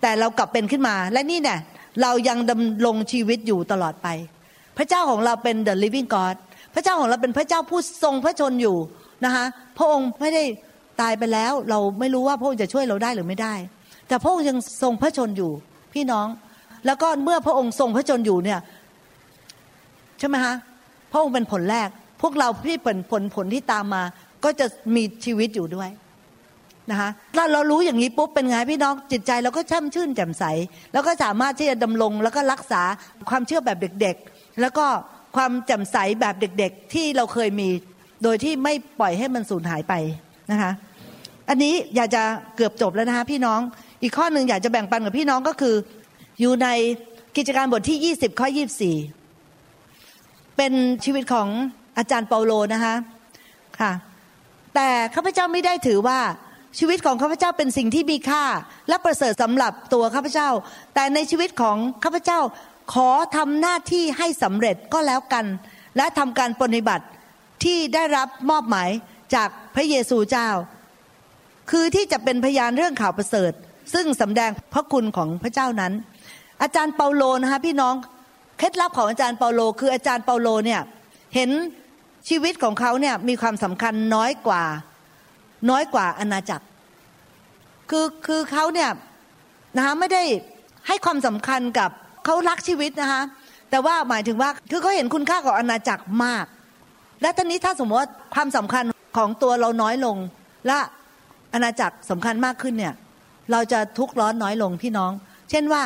[0.02, 1.58] แต่เรากลับเป็นขึ้นมาและนี่แน่
[2.02, 4.08] เรายังดำรงชีวิตอยู่ตลอดไป
[4.78, 6.36] พระเจ้าของเราเป็น the living God
[6.74, 8.78] พระเจ้าของเราเป็นพระเจ้าผู้ทรงพระชนอยู่
[9.26, 9.46] นะคะ
[9.78, 10.44] พระองค์ไม่ได้
[11.02, 13.54] ตายไปแล้ว เราไม่รู้ว่าพระองค์จะช่วยเราได้หรือไม่ได้
[14.08, 15.52] แต่พระองค์ยังทรงพระชนอยู่
[15.94, 16.28] พี่น้อง
[16.86, 18.60] แล้วก็เมื่อพระองค์ทรงพระชนอยู่เนี่ย
[20.20, 20.56] ใช่ไหมคะ
[21.12, 21.90] พระองค์เป็นผลแรก
[22.22, 24.04] พวกเราที่เป็นผลผลที่ตามมา
[24.44, 25.90] ก็จะมีชีวิตอยู่ด้วย
[26.92, 30.44] นะคะถ้าเรารู้อย่างนี้ปุ๊บเป็นไงพี่น้องจิตใจเราก็ช่ำชื่นแจ่มใส
[30.94, 32.82] แล้วก็สามารถที่จะดำรงแล้วก็รักษา
[33.30, 34.86] ความเชื่อแบบเด็กๆ แล้วก็
[35.36, 37.70] ความแจ่มใสแบบเด็กๆ ที่เราเคยมี
[38.24, 39.94] โดยที่ไม่ปล่อยให้มันสูญหายไป
[40.52, 40.72] นะคะ
[41.50, 42.24] อันนี้อยากจะ
[42.56, 43.60] เกือบจบแล้วนะคะพี่น้อง
[44.02, 45.76] อีกข้อหนึ่งอยากจะแบ่งปันกับพี่น้องก็คือ
[46.40, 46.68] อยู่ใน
[47.38, 48.48] กิจการบทที่ 20 ข้อ
[49.34, 51.48] 24 เป็นชีวิตของ
[51.98, 52.96] อาจารย์เปาโลนะคะ
[53.80, 53.92] ค่ะ
[54.76, 56.20] แต่ข้าพเจ้าไม่ได้ถือว่า
[56.80, 58.44] ชีวิตของข้าพเจ้าเป็นสิ่งที่มีค่า
[58.90, 60.50] และประเสริฐสำหรับตัวข้าพเจ้า
[60.94, 62.40] แต่ในชีวิตของข้าพเจ้า
[62.94, 65.46] ขอทำหน้าที่ให้สำเร็จก็แล้วกัน
[65.98, 67.06] และทำการปฏิบัติ
[67.64, 68.90] ที่ได้รับมอบหมาย
[69.36, 70.50] จากพระเยซูเจ้า
[71.72, 73.52] คือที่จะเป็นพยานเรื่องข่าวประเสริฐ
[73.94, 75.94] ซึ่งสำแดงพระคุณของพระเจ้านั้น
[76.62, 77.96] อาจารย์เปาโลนะคะพี่น้อง
[78.58, 80.82] เคล็ดลับของอาจารย์เปาโล คืออาจารย์เปาโลเนี่ย
[81.36, 81.50] เห็น
[82.30, 84.64] ชีวิตของเขาเนี่ยมีความสำคัญน้อยกว่า
[85.70, 86.66] น้อยกว่าอาณาจักร
[87.90, 88.90] คือคือเขาเนี่ย
[89.78, 90.24] นะคะไม่ได้
[90.88, 91.90] ให้ความสำคัญกับ
[92.26, 93.22] เขารักชีวิตนะคะ
[93.70, 96.46] แต่ว่าหมายถึงว่าคือเขาเห็นคุณค่าของอาณาจักรมาก
[97.22, 98.84] และตอนนี้ถ้าสมมติว่าความสำคัญ
[99.18, 100.18] ของตัวเราน้อยลง
[100.68, 100.78] และ
[101.54, 102.94] อาณาจักรสำคัญมากขึ้นเนี่ย
[103.52, 105.12] เราจะทุกข์ร้อนน้อยลงพี่น้อง
[105.50, 105.84] เช่นว่า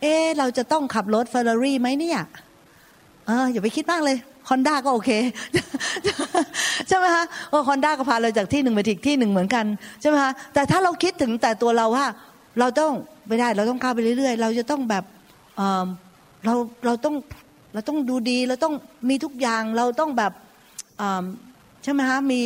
[0.00, 2.20] เออเราจะต้องขับรถเฟอร์รารี่ไหมเนี่ย
[3.26, 4.16] เอออย่าไปคิดมากเลย
[4.48, 5.10] ฮอนด้าก็โอเค
[6.88, 9.64] ใช่ไหมคะโอ้ฮอนด้าก็พาเราจากที่หนึ่งไปอีกที่หนึ่งเหมือนกัน
[10.00, 12.06] ใช่ไหมคะแต่ถ้าเราคิดถึงแต่ตัวเราว่า
[12.60, 12.92] เราต้อง
[13.28, 15.04] ไม่ได้เราต้องก้าวไปเรื่อยๆ เราจะต้องแบบ
[15.56, 16.54] เเรา
[16.86, 17.14] เราต้อง
[17.74, 18.74] เราต้องดูดีเราต้อง
[19.08, 20.32] มีทุกอย่างเราต้องแบบ
[21.82, 22.42] ใช่ไหมคะมี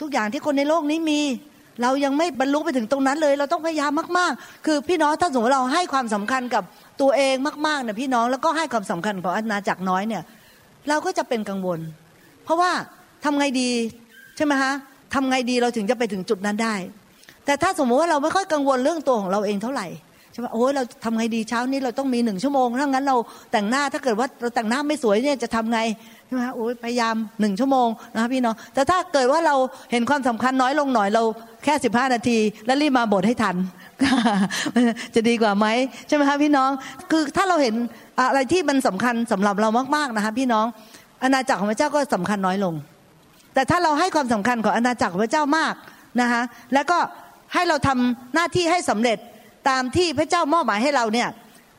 [0.00, 1.20] ทุกอย่างที่คนในโลกนี้มี
[1.82, 6.62] เรายังไม่บรรลุไปถึงตรงนั้นเลย เราต้องพยายามมาก ๆ คือพี่น้องถ้าสมมติเราให้ความสำคัญกับ
[7.00, 7.34] ตัวเอง
[7.66, 10.22] มากๆเนี่ยพี่น้องแล้วก็ให้ความสำคัญของอาณาจักรน้อยเนี่ย
[10.88, 11.80] เราก็จะเป็นกังวล
[12.44, 12.70] เพราะว่า
[13.24, 13.68] ทำไงดี
[14.36, 14.72] ใช่ไหมฮะ
[15.14, 16.74] ทำไงดีเราถึงจะไปถึงจุดนั้นได้
[17.44, 19.86] แต่ถ้าสมมติว่าเราไม่ค่อยกังวลเรื่องตัวของเราเองเท่าไหร่
[20.32, 23.16] ใช่ไหมโอ้ยเราทำไงดีเช้านี้เราต้องมีหนึ่งชั่วโมงถ้างั้นเรา
[23.52, 25.80] แต่งหน้าถ้าเกิดว่าเราแต่งหน้าไม่สวยเนี่ยจะทำไง
[26.26, 29.56] ใช่ไหมโอ้ยพยายามหนึ่งชั่วโมงนะพี่น้องแต่ถ้าเกิดว่าเรา
[29.92, 31.22] เห็นความสำคัญน้อยลงหน่อยเรา
[31.64, 33.56] แค่สิบห้านาที แล้วรีบมาบทให้ทัน
[35.14, 35.66] จะดีกว่าไหม
[36.08, 36.70] ใช่ไหมคะพี่น้อง
[37.10, 37.74] คือถ้าเราเห็น
[38.18, 40.66] อะไรที่มันสำคัญสำหรับเรามากๆนะคะพี่น้อง
[41.22, 42.74] อาณาจักรของพระเจ้าก็สำคัญน้อยลง
[43.54, 45.74] แต่ถ้าเราให้ความสำคัญของอาณาจักรของพระเจ้ามาก
[46.20, 46.42] นะคะ
[46.74, 46.98] แล้วก็
[47.54, 49.18] ให้เราทำหน้าที่ให้สำเร็จ
[49.68, 51.28] ตามที่พระเจ้ามอบหมายให้เราเนี่ย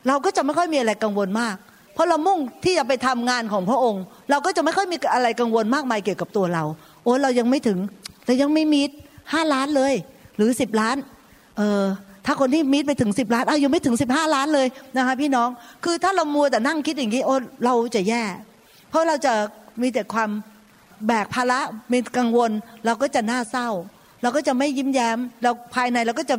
[0.08, 1.56] เราก็จะไม่ค่อยมีอะไรกังวลมาก
[1.94, 6.64] เพราะเรามุ่งที่จะไปทำงานของพระองค์ เราก็จะไม่ค่อยมีอะไรกังวลมากมายเกี่ยวกับตัวเรา
[7.02, 7.78] โอ้เรายังไม่ถึง
[8.26, 8.82] เรายังไม่มี
[9.32, 9.94] ห้าล้านเลย
[10.36, 10.96] หรือสิบล้าน
[11.56, 11.84] เออ
[12.26, 14.66] ถ้าคนที่มิดไปถึงสิบล้านเอายังไม่ถึงสิบห้าล้านเลย
[14.96, 15.48] นะคะพี่น้อง
[15.84, 18.22] คือถ้าเรามัวแต่นั่งคิดอย่างนี้โอ้เราจะแย่
[18.90, 19.32] เพราะเราจะ
[19.82, 20.30] มีแต่ความ
[21.06, 21.60] แบกภาระ
[21.92, 22.50] มีกังวล
[22.84, 23.68] เราก็จะน่าเศร้า
[24.22, 26.36] เราก็จะไม่ยิ้มแย้ม เราภายในเราก็จะ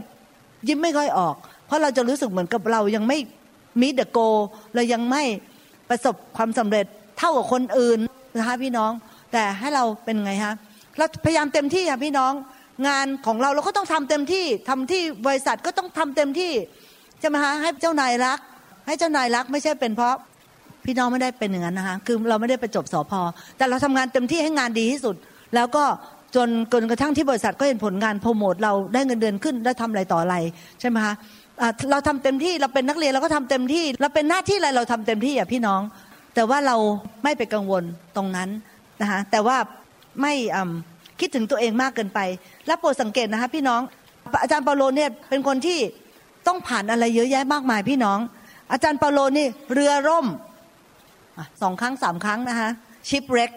[0.68, 1.36] ยิ้มไม่ค่อยออก
[1.68, 3.18] เพราะเราจะรู้สึกเหมือนกับเรายังไม่
[3.82, 4.20] มิดเดโก
[4.76, 5.24] เรายังไม่
[5.90, 6.86] ประสบความสำเร็จ
[7.18, 8.00] เท่ากับคนอื่น
[8.38, 8.92] นะคะพี่น้อง
[9.32, 10.54] แต่ให้เราเป็นไงฮะ
[10.98, 12.34] เราพยายามเต็มที่ค่ะพี่น้อง
[12.88, 16.52] งานของเราเราก็ต้องทำเต็มที่ทำที่บริษัทก็ต้องทำเต็มที่
[17.20, 18.40] ใช่ไหมคะให้เจ้านายรัก
[18.88, 20.16] ให้เจ้านายรักไม่ใช่เป็นเพราะ
[20.86, 23.22] พี่น้องไม่ได้เป็นอย่างนั้นนะคะคือเราไม่ได้ไปจบสอพอ
[23.58, 25.16] แต่เราทำงานเต็มที่ให้งานดีที่สุด
[25.56, 25.84] แล้วก็
[26.36, 30.36] จนจนกระทั่งที่บริษัทก็เห็นผลงานโปรโมทเราได้เงินเดือนขึ้นได้ทำอะไรต่ออะไร
[30.80, 31.16] ใช่ไหมคะ
[31.92, 35.82] เราทำเต็มที่เราเป็นนักเรียนเราก็ทำเต็มที่ เราเป็นหน้าที่อะไรเราทำเต็มที่อะพี่น้อง
[36.36, 36.76] แต่ว่าเรา
[37.24, 37.84] ไม่ไปกังวล
[38.16, 38.50] ตรงนั้น
[39.02, 39.58] นะคะแต่ว่า
[40.22, 40.34] ไม่
[41.20, 42.20] คิดถึงตัวเองมากเกินไป
[42.68, 43.82] และโปรดสังเกตนะคะพี่น้อง
[44.42, 45.80] อาจารย์เปาโลเนี่ยเป็นคนที่
[46.48, 48.20] ต้องผ่านอะไรเยอะแยะมากมายพี่น้อง
[48.72, 50.28] อาจารย์เปาโลนี่เรือร่ม
[51.62, 52.70] สองครั้งสามครั้งนะคะ
[53.10, 53.52] ชิปเร็ก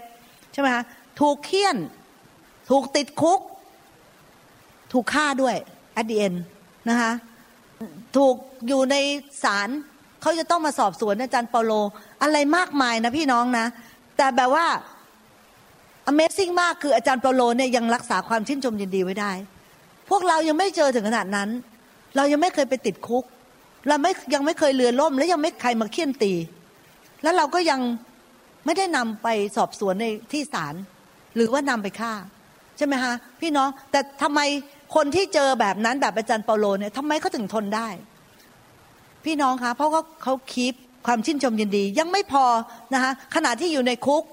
[0.52, 0.84] ใช่ไหมคะ
[1.20, 1.76] ถูกเคี่ยน
[2.70, 3.40] ถูกติดคุก
[4.92, 5.56] ถูกฆ่าด้วย
[5.96, 6.34] อดีเอ็น
[6.88, 7.12] นะคะ
[8.16, 8.34] ถูก
[8.66, 8.96] อยู่ใน
[9.44, 9.68] ศาล
[10.20, 11.72] เขาจะต้องมาสอบสวนอาจารย์เปาโล
[12.22, 13.66] อะไรมากมายนะพี่น้องนะ
[14.16, 14.66] แต่แบบว่า
[16.10, 19.32] Amazing มากคืออาจารย์เปาโลเนี่ยยังรักษาความชื่นชมยินดีไว้ได้
[20.08, 21.48] พวกเรายังไม่เจอถึงขนาดนั้น
[22.16, 23.24] เรายังไม่เคยไปติดคุก
[23.88, 26.32] เราไม่ยังไม่เคยเรือล่ม และยังไม่ใครมาเคี่ยนตี
[27.22, 27.80] แล้วเราก็ยัง
[28.64, 30.74] ไม่ได้นำไปสอบสวนในที่ศาล
[31.34, 32.12] หรือว่านำไปฆ่า
[32.78, 34.40] ใช่ไหมฮะพี่น้องแต่ทำไม
[34.94, 37.88] คนที่เจอแบบนั้นแบบอาจารย์เปาโลเนี่ยทำไมเขาถึงทนได้
[39.24, 40.74] พี่น้องคะเพราะว่าเขาคีป
[41.06, 42.44] ความชื่นชมยินดี ยังไม่พอ
[42.94, 44.24] นะคะขณะที่อยู่ในคุก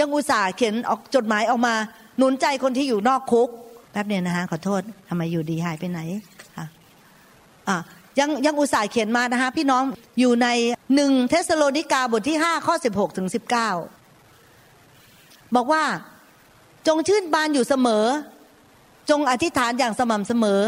[0.00, 1.74] ยังอุตส่าห์เขียนออกจดหมายออกมา
[2.18, 3.48] หนุนใจคนที่อยู่นอกคุก
[3.92, 6.00] แป๊บเดียวนะคะขอโทษทำไมอยู่ดีหายไปไหน
[6.56, 6.66] ค่ะ
[7.68, 7.76] อะ
[8.18, 9.82] ยังยังอุตส่าห์เขียนมานะคะพี่น้อง
[10.20, 10.48] อยู่ใน
[10.94, 13.70] หนึ่งเทสโลนิกาบทที่ห้าข้อสิบหกถึงสิบเก้า
[15.56, 15.82] บอกว่า
[16.86, 18.06] จงชื่นบานอยู่เสมอ
[19.10, 20.60] จงอธิษฐานอย่างสม่ำเสมอ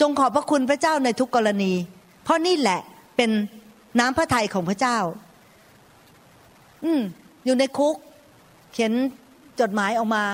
[0.00, 1.72] จงขอบพระคุณพระเจ้าในทุกกรณี
[2.24, 2.80] เพราะนี่แหละ
[3.16, 3.30] เป็น
[3.98, 4.98] น้ำพระทัยของพระเจ้า
[6.84, 7.00] อืม
[7.44, 7.96] อยู่ในคุก
[8.72, 8.92] เขียน
[9.60, 10.24] จดหมายออกมา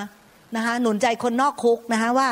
[0.56, 2.28] นะคะหนุนใจคนนอกคุกนะคะว่า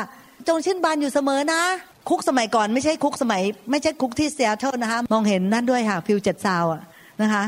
[0.47, 1.61] จงชื่นบานอยู่เสมอนะ
[2.09, 3.41] คุกสมัยก่อนไม่ใช่คุกสมัย
[3.71, 6.81] ไม่ใช่คุกที่เซียเทิลนะคะมองเห็นนั่นด้วยค่ะ Puget Sound อะ
[7.21, 7.43] นะคะ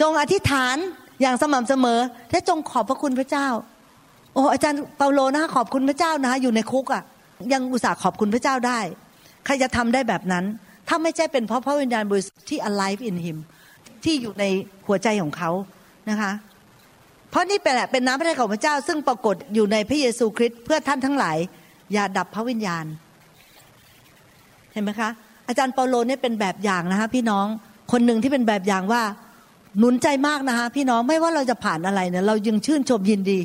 [0.00, 0.76] จงอธิษฐาน
[1.22, 2.00] อย่างสม่ำเสมอ
[2.30, 3.48] และจงขอบพระคุณพระเจ้า
[4.34, 7.02] โอ้อาจารย์เปาโลนะคะขอบคุณพระเจ้านะคะอยู่ในคุกอะ่ะ
[7.52, 8.80] ยังอุตส่าห์ขอบคุณพระเจ้าได้
[9.44, 10.44] ใครจะทำได้แบบนั้น
[10.88, 13.36] ถ้าไม่ใช่เป็นเพราะพระวิญญาณบริสุทธิ์ที่ alive in him
[14.04, 14.44] ที่อยู่ใน
[14.86, 15.50] หัวใจของเขา
[16.10, 16.32] นะคะ
[17.30, 21.38] เพราะนี่เป็นแหละเป็นน้ำพระทัยของพระเจ้า ซึ่งปรากฏอยู่ในพระเยซูคริสต์เพื่อท่านทั้งหลาย
[21.92, 22.84] อย่าดับพระวิญญาณ
[24.72, 25.10] เห็นไหมคะ
[25.48, 27.46] อาจารย์เปาโลเนี่ยเป็นแบบอย่างนะคะพี่น้อง
[27.92, 29.02] คนหนึ่งที่เป็นแบบอย่างว่า
[29.78, 33.38] หนุนใจมากนะคะพี่น้องไม่ว่าเราจะผ่านอะไรเนี่ยเรายังชื่นชมยินดี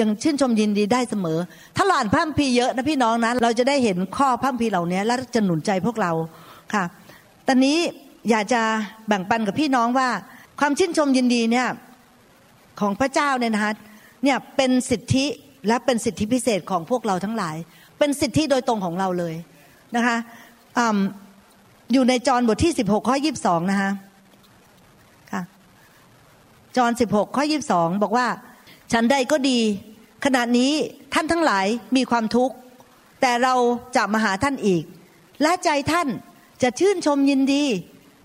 [0.00, 1.38] ยังชื่นชมยินดีได้เสมอ
[1.76, 6.12] ถ้าเราอ่านพระคัมภีร์เยอะนะพี่น้องนะ เราจะได้เห็นข้อพระคัมภีร์เหล่านี้แล้วจะหนุนใจพวกเรา
[6.74, 6.84] ค่ะ
[7.46, 7.78] ตอนนี้
[8.30, 8.62] อยากจะ
[9.08, 10.08] แบ่งปันกับพี่น้องว่า
[10.60, 11.68] ความชื่นชมยินดีเนี่ย
[12.80, 13.72] ของพระเจ้าเนี่ยนะคะ
[14.24, 15.26] เนี่ยเป็นสิทธิ
[15.68, 17.56] และเป็นสิทธิพิเศษของพวกเราทั้งหลาย
[17.98, 19.34] เป็นสิทธิโดยตรงของเราเลย
[19.96, 20.16] นะคะ
[20.78, 20.80] อ
[21.92, 23.90] อยู่ในจอห์นบทที่ 16 ข้อ 22 นะคะ
[25.32, 25.42] ค่ะ
[26.76, 28.26] จอห์น16 ข้อ 22 บอกว่า
[28.92, 29.58] ฉันใดก็ดี
[30.24, 30.72] ขณะนี้
[31.14, 31.66] ท่านทั้งหลาย
[31.96, 32.54] มีความทุกข์
[33.20, 33.54] แต่เรา
[33.96, 34.82] จะมาหาท่านอีก
[35.42, 36.08] และใจท่าน
[36.62, 37.64] จะชื่นชมยินดี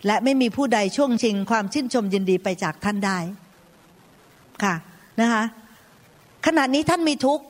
[0.05, 3.17] และไม่มีผู้ใดช่วงชิง ความชื่นชมยินดีไปจากท่านได้
[4.63, 4.75] ค่ะ
[5.21, 5.43] นะคะ
[6.45, 7.43] ขณะนี้ท่านมีทุกข์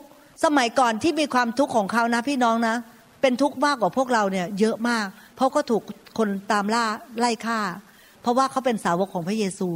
[0.43, 2.75] สมัยก่อนที่มีความทุกข์ของเขานะพี่น้องนะ
[3.21, 5.05] เป็นทุกข์มากกว่าพวกเราเนี่ยเยอะมาก
[5.35, 5.81] เพราะก็ถูก
[6.17, 6.85] คนตามล่า
[7.19, 7.59] ไล่ฆ่า
[8.21, 9.69] เพราะว่าเขาเป็นสาวกของพระเยซู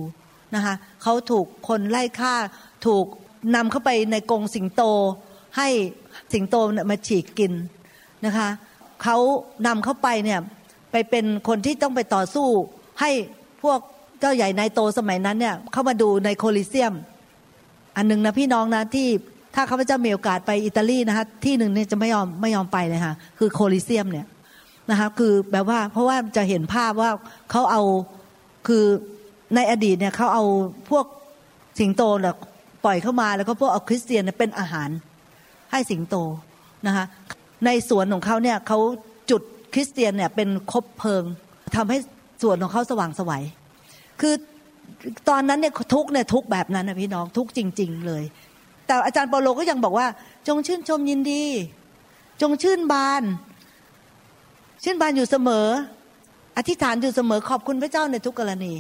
[0.56, 2.34] นะคะเขาถูกคนไล่ฆ่า
[2.86, 3.06] ถูก
[3.56, 4.82] นำเข้าไปในกรงสิงโต
[5.58, 5.68] ให้
[6.34, 6.56] สิงโต
[6.90, 7.54] มาฉีกกิน
[8.26, 8.50] นะคะ
[9.04, 9.18] เขา
[9.68, 10.40] นำเข้าไปเนี่ย
[10.92, 12.48] ไปเป็นคนที่ต้องไปต่อสู้
[13.02, 13.12] ให้
[13.64, 13.80] พวก
[14.20, 16.94] เจ้าใหญ่นายโตสมัยนั้นเนี่ยเข้ามาดูในโคลิเซียม
[17.96, 19.08] อันหนึ่งนะพี่น้องนะที่
[19.56, 24.28] ถ้าข้าพเจ้ามีโอกาสไปอิตาลีนะคะที่หนึ่งเนี่ยจะไม่ยอมไม่ยอมไปเลยค่ะคือโคลิเซียมเนี่ย
[24.92, 27.12] นะคะคือแบบว่าเพราะว่าจะเห็นภาพว่า
[27.52, 27.82] เขาเอา
[28.68, 28.84] คือ
[29.56, 30.44] ในอดีตเนี่ยเขาเอา
[30.90, 31.06] พวก
[31.80, 32.36] สิงโตเนี่ย
[32.84, 34.90] ปล่อยเข้ามาแล้วก็พวกเอาคริสเตียนเป็นอาหาร
[35.72, 36.16] ให้สิงโต
[36.88, 37.06] นะคะ
[37.66, 38.80] ในสวนของเขาเนี่ยเขา
[39.32, 39.42] จุด
[39.74, 41.24] คริสเตียนเนี่ยเป็นคบเพลิง
[41.76, 41.98] ทำให้
[42.42, 43.44] สวนของเขาสว่างสวัย
[44.22, 44.34] คือ
[45.30, 48.24] ตอนนั้นเนี่ยทุกเนี่ยทุกแบบนั้นนะพี่น้องทุกจริง ๆ เลย
[48.86, 50.08] แต่อาจารย์เปาโลก็ยังบอกว่า
[50.48, 51.44] จงชื่นชมยินดี
[52.42, 53.24] จงชื่นบาน
[54.84, 55.68] ชื่นบานอยู่เสมอ
[56.58, 58.74] อธิษฐานอยู่เสมอขอบคุณพระเจ้าในทุกกรณี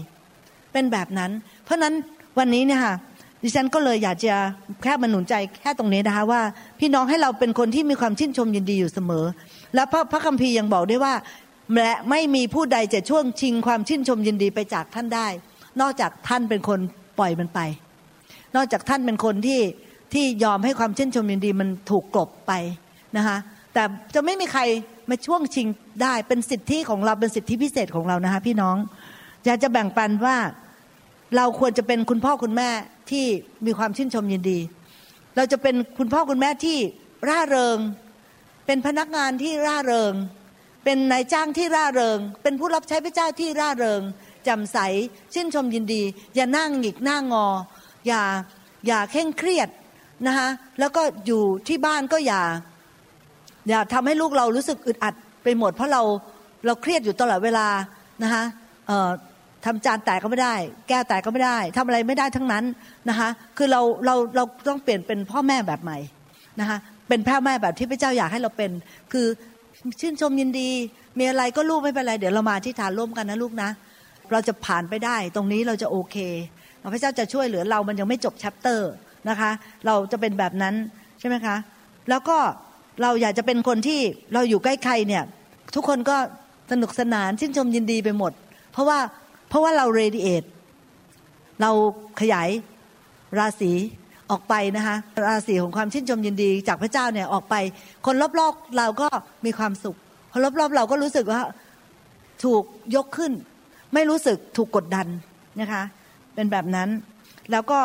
[0.74, 1.32] เป็นแบบนั้น
[1.64, 1.94] เพราะนั้น
[2.40, 2.96] วันนี้เนี่ยค่ะ
[3.44, 4.36] ดิฉันก็เลยอยากจะ
[4.84, 6.42] แค่มาหนุนใจแค่ตรงนี้นะคะว่า
[6.80, 9.26] พี่น้องให้เราเป็นคนที่มีความชื่นชมยินดีอยู่เสมอ
[9.76, 11.14] และพระพระคัมภีร์ยังบอกด้วยว่า
[11.78, 15.28] และไม่มีผู้ใดจะช่วงชิงความชื่นชมยินดีไปจากท่านได้
[15.82, 16.80] นอกจากท่านเป็นคน
[17.20, 17.60] ปล่อยมันไป
[18.56, 19.62] นอกจากท่านเป็นคนที่
[20.14, 22.52] ที่ยอมให้ความชื่นชมยินดีมันถูกกลบไป
[23.18, 23.38] นะคะ
[23.74, 23.84] แต่
[24.16, 24.62] จะไม่มีใคร
[25.10, 25.68] มาช่วงชิง
[26.04, 28.76] ได้เป็นสิทธิของเราเป็นสิทธิพิเศษของเรานะคะพี่น้อง
[29.46, 30.36] อยากจะแบ่งปันว่า
[31.36, 32.70] เราควรจะเป็นคุณพ่อคุณแม่
[33.12, 33.26] ที่
[33.66, 34.60] มีความชื่นชมยินดี
[35.36, 36.78] เราจะเป็นคุณพ่อคุณแม่ที่
[37.30, 37.78] ร่าเริง
[38.66, 40.14] เป็นพนักงานที่ร่าเริง
[40.84, 44.02] เป็นนายจ้างที่ร่าเริง เป็นผู้รับใช้พระเจ้าที่ร่าเริง
[44.48, 44.78] จำใส
[45.34, 46.02] ชื่นชมยินดี
[46.36, 47.46] อย่านั่งหงิกหน้างอ
[48.08, 48.22] อย่า
[48.88, 49.70] อย่าเข่งเครียด
[50.28, 52.42] นะคะแล้วก็อยู่ที่บ้านก็อย่า
[53.70, 55.14] อย่าทำให้ลูกเรารู้สึกอึดอัด
[55.44, 56.02] ไปหมด เพราะเรา
[56.66, 57.68] เราเครียดอยู่ตลอดเวลา
[58.24, 58.44] นะคะ
[59.66, 60.56] ทำจานแตกก็ไม่ได้
[60.90, 62.64] แก้แตกก็ไม่ได้ทำอะไรไม่ได้ทั้งนั้น
[63.10, 65.98] นะคะ คือเราเราเราต้องเปลี่ยนเป็นพ่อแม่แบบใหม่
[66.60, 66.78] นะคะ
[67.10, 68.72] เป็นพ่อแม่แบบที่พระเจ้าอยากให้เราเป็น
[69.12, 69.28] คือ
[70.00, 70.70] ชื่นชมยินดี
[71.20, 73.70] มีอะไรก็ลูกไม่เป็นไร เดี๋ยวเรามาที่ฐานร่วมกันนะลูกนะ
[74.32, 76.18] เราจะผ่านไปได้ ตรงนี้เราจะโอเค
[76.94, 78.92] พระเจ้าจะช่วยเหลือเรา มันยังไม่จบแชปเตอร์
[79.30, 79.52] นะคะ
[79.86, 80.76] เราจะเป็นแบบนั้น
[81.20, 81.56] ใช่ไหมคะ
[82.10, 82.38] แล้วก็
[83.02, 84.02] เราอยากจะเป็นคนที่
[84.34, 85.24] เราอยู่ใกล้ใครเนี่ย
[85.76, 86.18] ทุกคนก็
[86.72, 88.32] สนุกสนานชื่นชมยินดีไปหมด
[88.72, 89.00] เพราะว่า
[89.52, 90.44] เพราะว่าเราเรดิเอต
[91.62, 91.72] เรา
[92.22, 92.50] ขยาย
[93.40, 93.72] ราศี
[94.32, 94.96] ออกไปนะคะ
[95.28, 97.56] ราศีของความชื่นชมยินดี จากพระเจ้าเนี่ยออกไป
[98.06, 99.08] คนรอบๆเราก็
[99.46, 99.98] มีความสุข
[100.32, 101.42] คนรอบๆเราก็รู้สึกว่า
[102.44, 102.64] ถูก
[102.96, 103.32] ยกขึ้น
[103.94, 105.08] ไม่รู้สึกถูกกดดัน
[105.62, 105.84] นะคะ
[106.36, 106.90] เป็นแบบนั้น
[107.52, 107.80] แล้วก็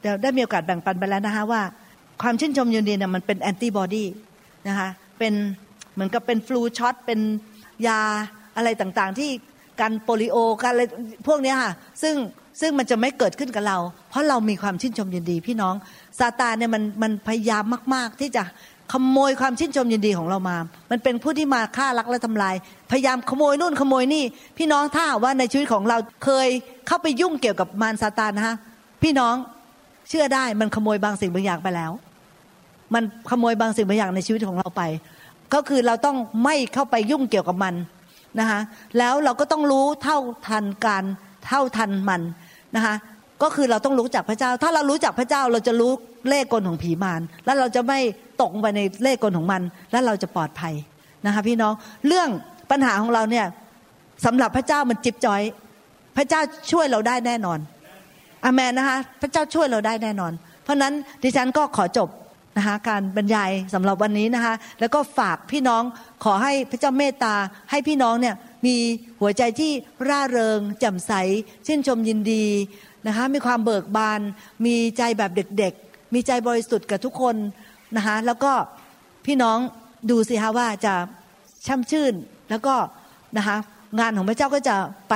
[0.00, 1.62] เดี๋ยวได้มีโอกาสแบ่งปันไปแล้วนะคะว่า
[2.22, 4.04] ความชื่นชมยินดีเนี่ยมันเป็นแอนติบอดี
[4.68, 4.88] นะคะ
[5.18, 5.34] เป็น
[5.94, 7.20] เหมือนกับเป็นฟลูช็อตเป็น
[7.86, 8.00] ยา
[8.56, 9.30] อะไรต่างๆ ที่
[9.80, 10.82] การโปลิโอการอะไร
[11.26, 11.72] พวกนี้ค่ะ
[12.02, 12.14] ซึ่ง
[12.60, 13.78] ซึ่งมันจะไม่เกิดขึ้นกับเรา
[14.10, 15.74] เพราะเรามีความชื่นชมยินดีพี่น้อง
[16.18, 17.64] ซาตานเนี่ยมันมันพยายาม
[17.94, 18.42] มาก ๆ ที่จะ
[18.92, 20.56] ขโมยความชื่นชมยินดีของเรามา
[20.90, 22.54] มันเป็นผู้ที่มาฆ่ารักและทำลาย
[22.90, 24.24] พยายามขโมยนู่นขโมยนี่
[24.58, 26.48] พี่น้องถ้าว่าในชีวิตของเราเคย
[26.86, 28.56] เข้าไปยุ่งเกี่ยวกับมารซาตานนะคะ
[29.02, 29.34] พี่น้อง
[30.08, 31.92] เชื่อได้มันขโมยบางสิ่งบางอย่างไปแล้ว
[32.94, 34.82] มันขโมยบางสิ่งบางอย่างในชีวิตของเราไป
[35.54, 37.74] ก็คือเราต้องไม่เข้าไปยุ่งเกี่ยวกับมัน
[38.40, 38.60] นะคะ
[38.98, 40.18] แล้วเราก็ต้องรู้เท่า
[40.48, 41.04] ทันการ
[41.46, 42.22] เท่าทันมัน
[42.76, 42.94] นะคะ
[43.42, 45.92] ก็คือเราต้องรู้จักพระเจ้า ถ้าเรารู้จักพระเจ้าเราจะรู้
[46.28, 47.98] เล่กลของผีมารแล้วเราจะไม่
[48.40, 49.62] ตกไปในเล่กลของมัน
[49.92, 50.74] แล้วเราจะปลอดภัย
[51.26, 51.72] นะคะพี่น้อง
[52.06, 52.28] เรื่อง
[52.70, 53.46] ปัญหาของเราเนี่ย
[54.24, 55.42] สำหรับพระเจ้ามันจิบจอย
[56.16, 57.58] พระเจ้าช่วยเราได้แน่นอน
[58.44, 62.08] อเมนนะคะพระเจ้าช่วยเราได้แน่นอน เพราะนั้นดิฉันก็ขอจบ
[62.58, 65.82] นะคะการบรรยายสำหรับวันนี้นะคะแล้วก็ฝากพี่น้อง
[66.24, 67.34] ขอให้พระเจ้าเมตตา
[67.70, 68.34] ให้พี่น้องเนี่ย
[68.66, 68.76] มี
[69.20, 69.72] หัวใจที่
[70.08, 71.12] ร่าเริงแจ่มใส
[71.66, 72.44] ชื่นชมยินดี
[73.06, 74.20] นะคะมีความเบิกบาน
[74.66, 77.36] มีใจแบบเด็กๆ มีใจบริสุทธิ์กับทุกคน
[77.96, 78.52] นะคะแล้วก็
[79.26, 79.58] พี่น้อง
[80.10, 80.94] ดูสิคะว่าจะ
[81.66, 82.14] ช่ำชื่น
[82.50, 82.74] แล้วก็
[83.36, 83.56] นะคะ
[83.98, 84.76] งานของพระเจ้าก็จะ
[85.10, 85.14] ไป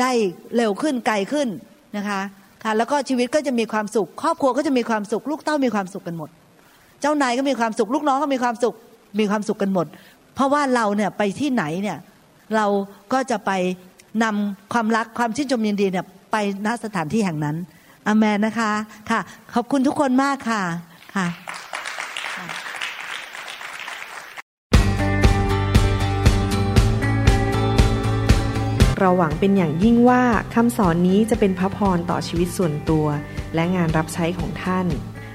[0.00, 0.10] ได้
[0.56, 1.48] เร็วขึ้นไกลขึ้น
[1.96, 2.20] นะคะ
[2.62, 6.30] ค่ะแล้วก็ชีวิตก็จะมีความสุข ครอบครัวก็จะมีความสุข ลูกเต้ามีความสุขกันหมด
[7.04, 8.74] เจ้านายก็มีความสุข ลูกน้องก็มีความสุข
[9.18, 9.86] มีความสุขกันหมด
[10.34, 11.98] เพราะว่าเราเนี่ยไปที่ไหนเนี่ย
[12.56, 12.66] เรา
[13.12, 13.50] ก็จะไป
[14.22, 16.36] นำความรักความชื่นชมยินดีเนี่ยไป
[16.66, 17.56] ณสถานที่แห่งนั้น
[18.06, 18.72] อเมนนะคะ
[19.10, 19.20] ค่ะ
[19.54, 20.62] ขอบคุณทุกคนมากค่ะ
[21.16, 21.26] ค่ะ
[29.00, 30.22] เราหวังเป็นอย่างยิ่งว่า
[30.54, 33.06] คำสอนนี้จะเป็นพระพรต่อชีวิตส่วนตัว
[33.54, 34.88] และงานรับใช้ของท่าน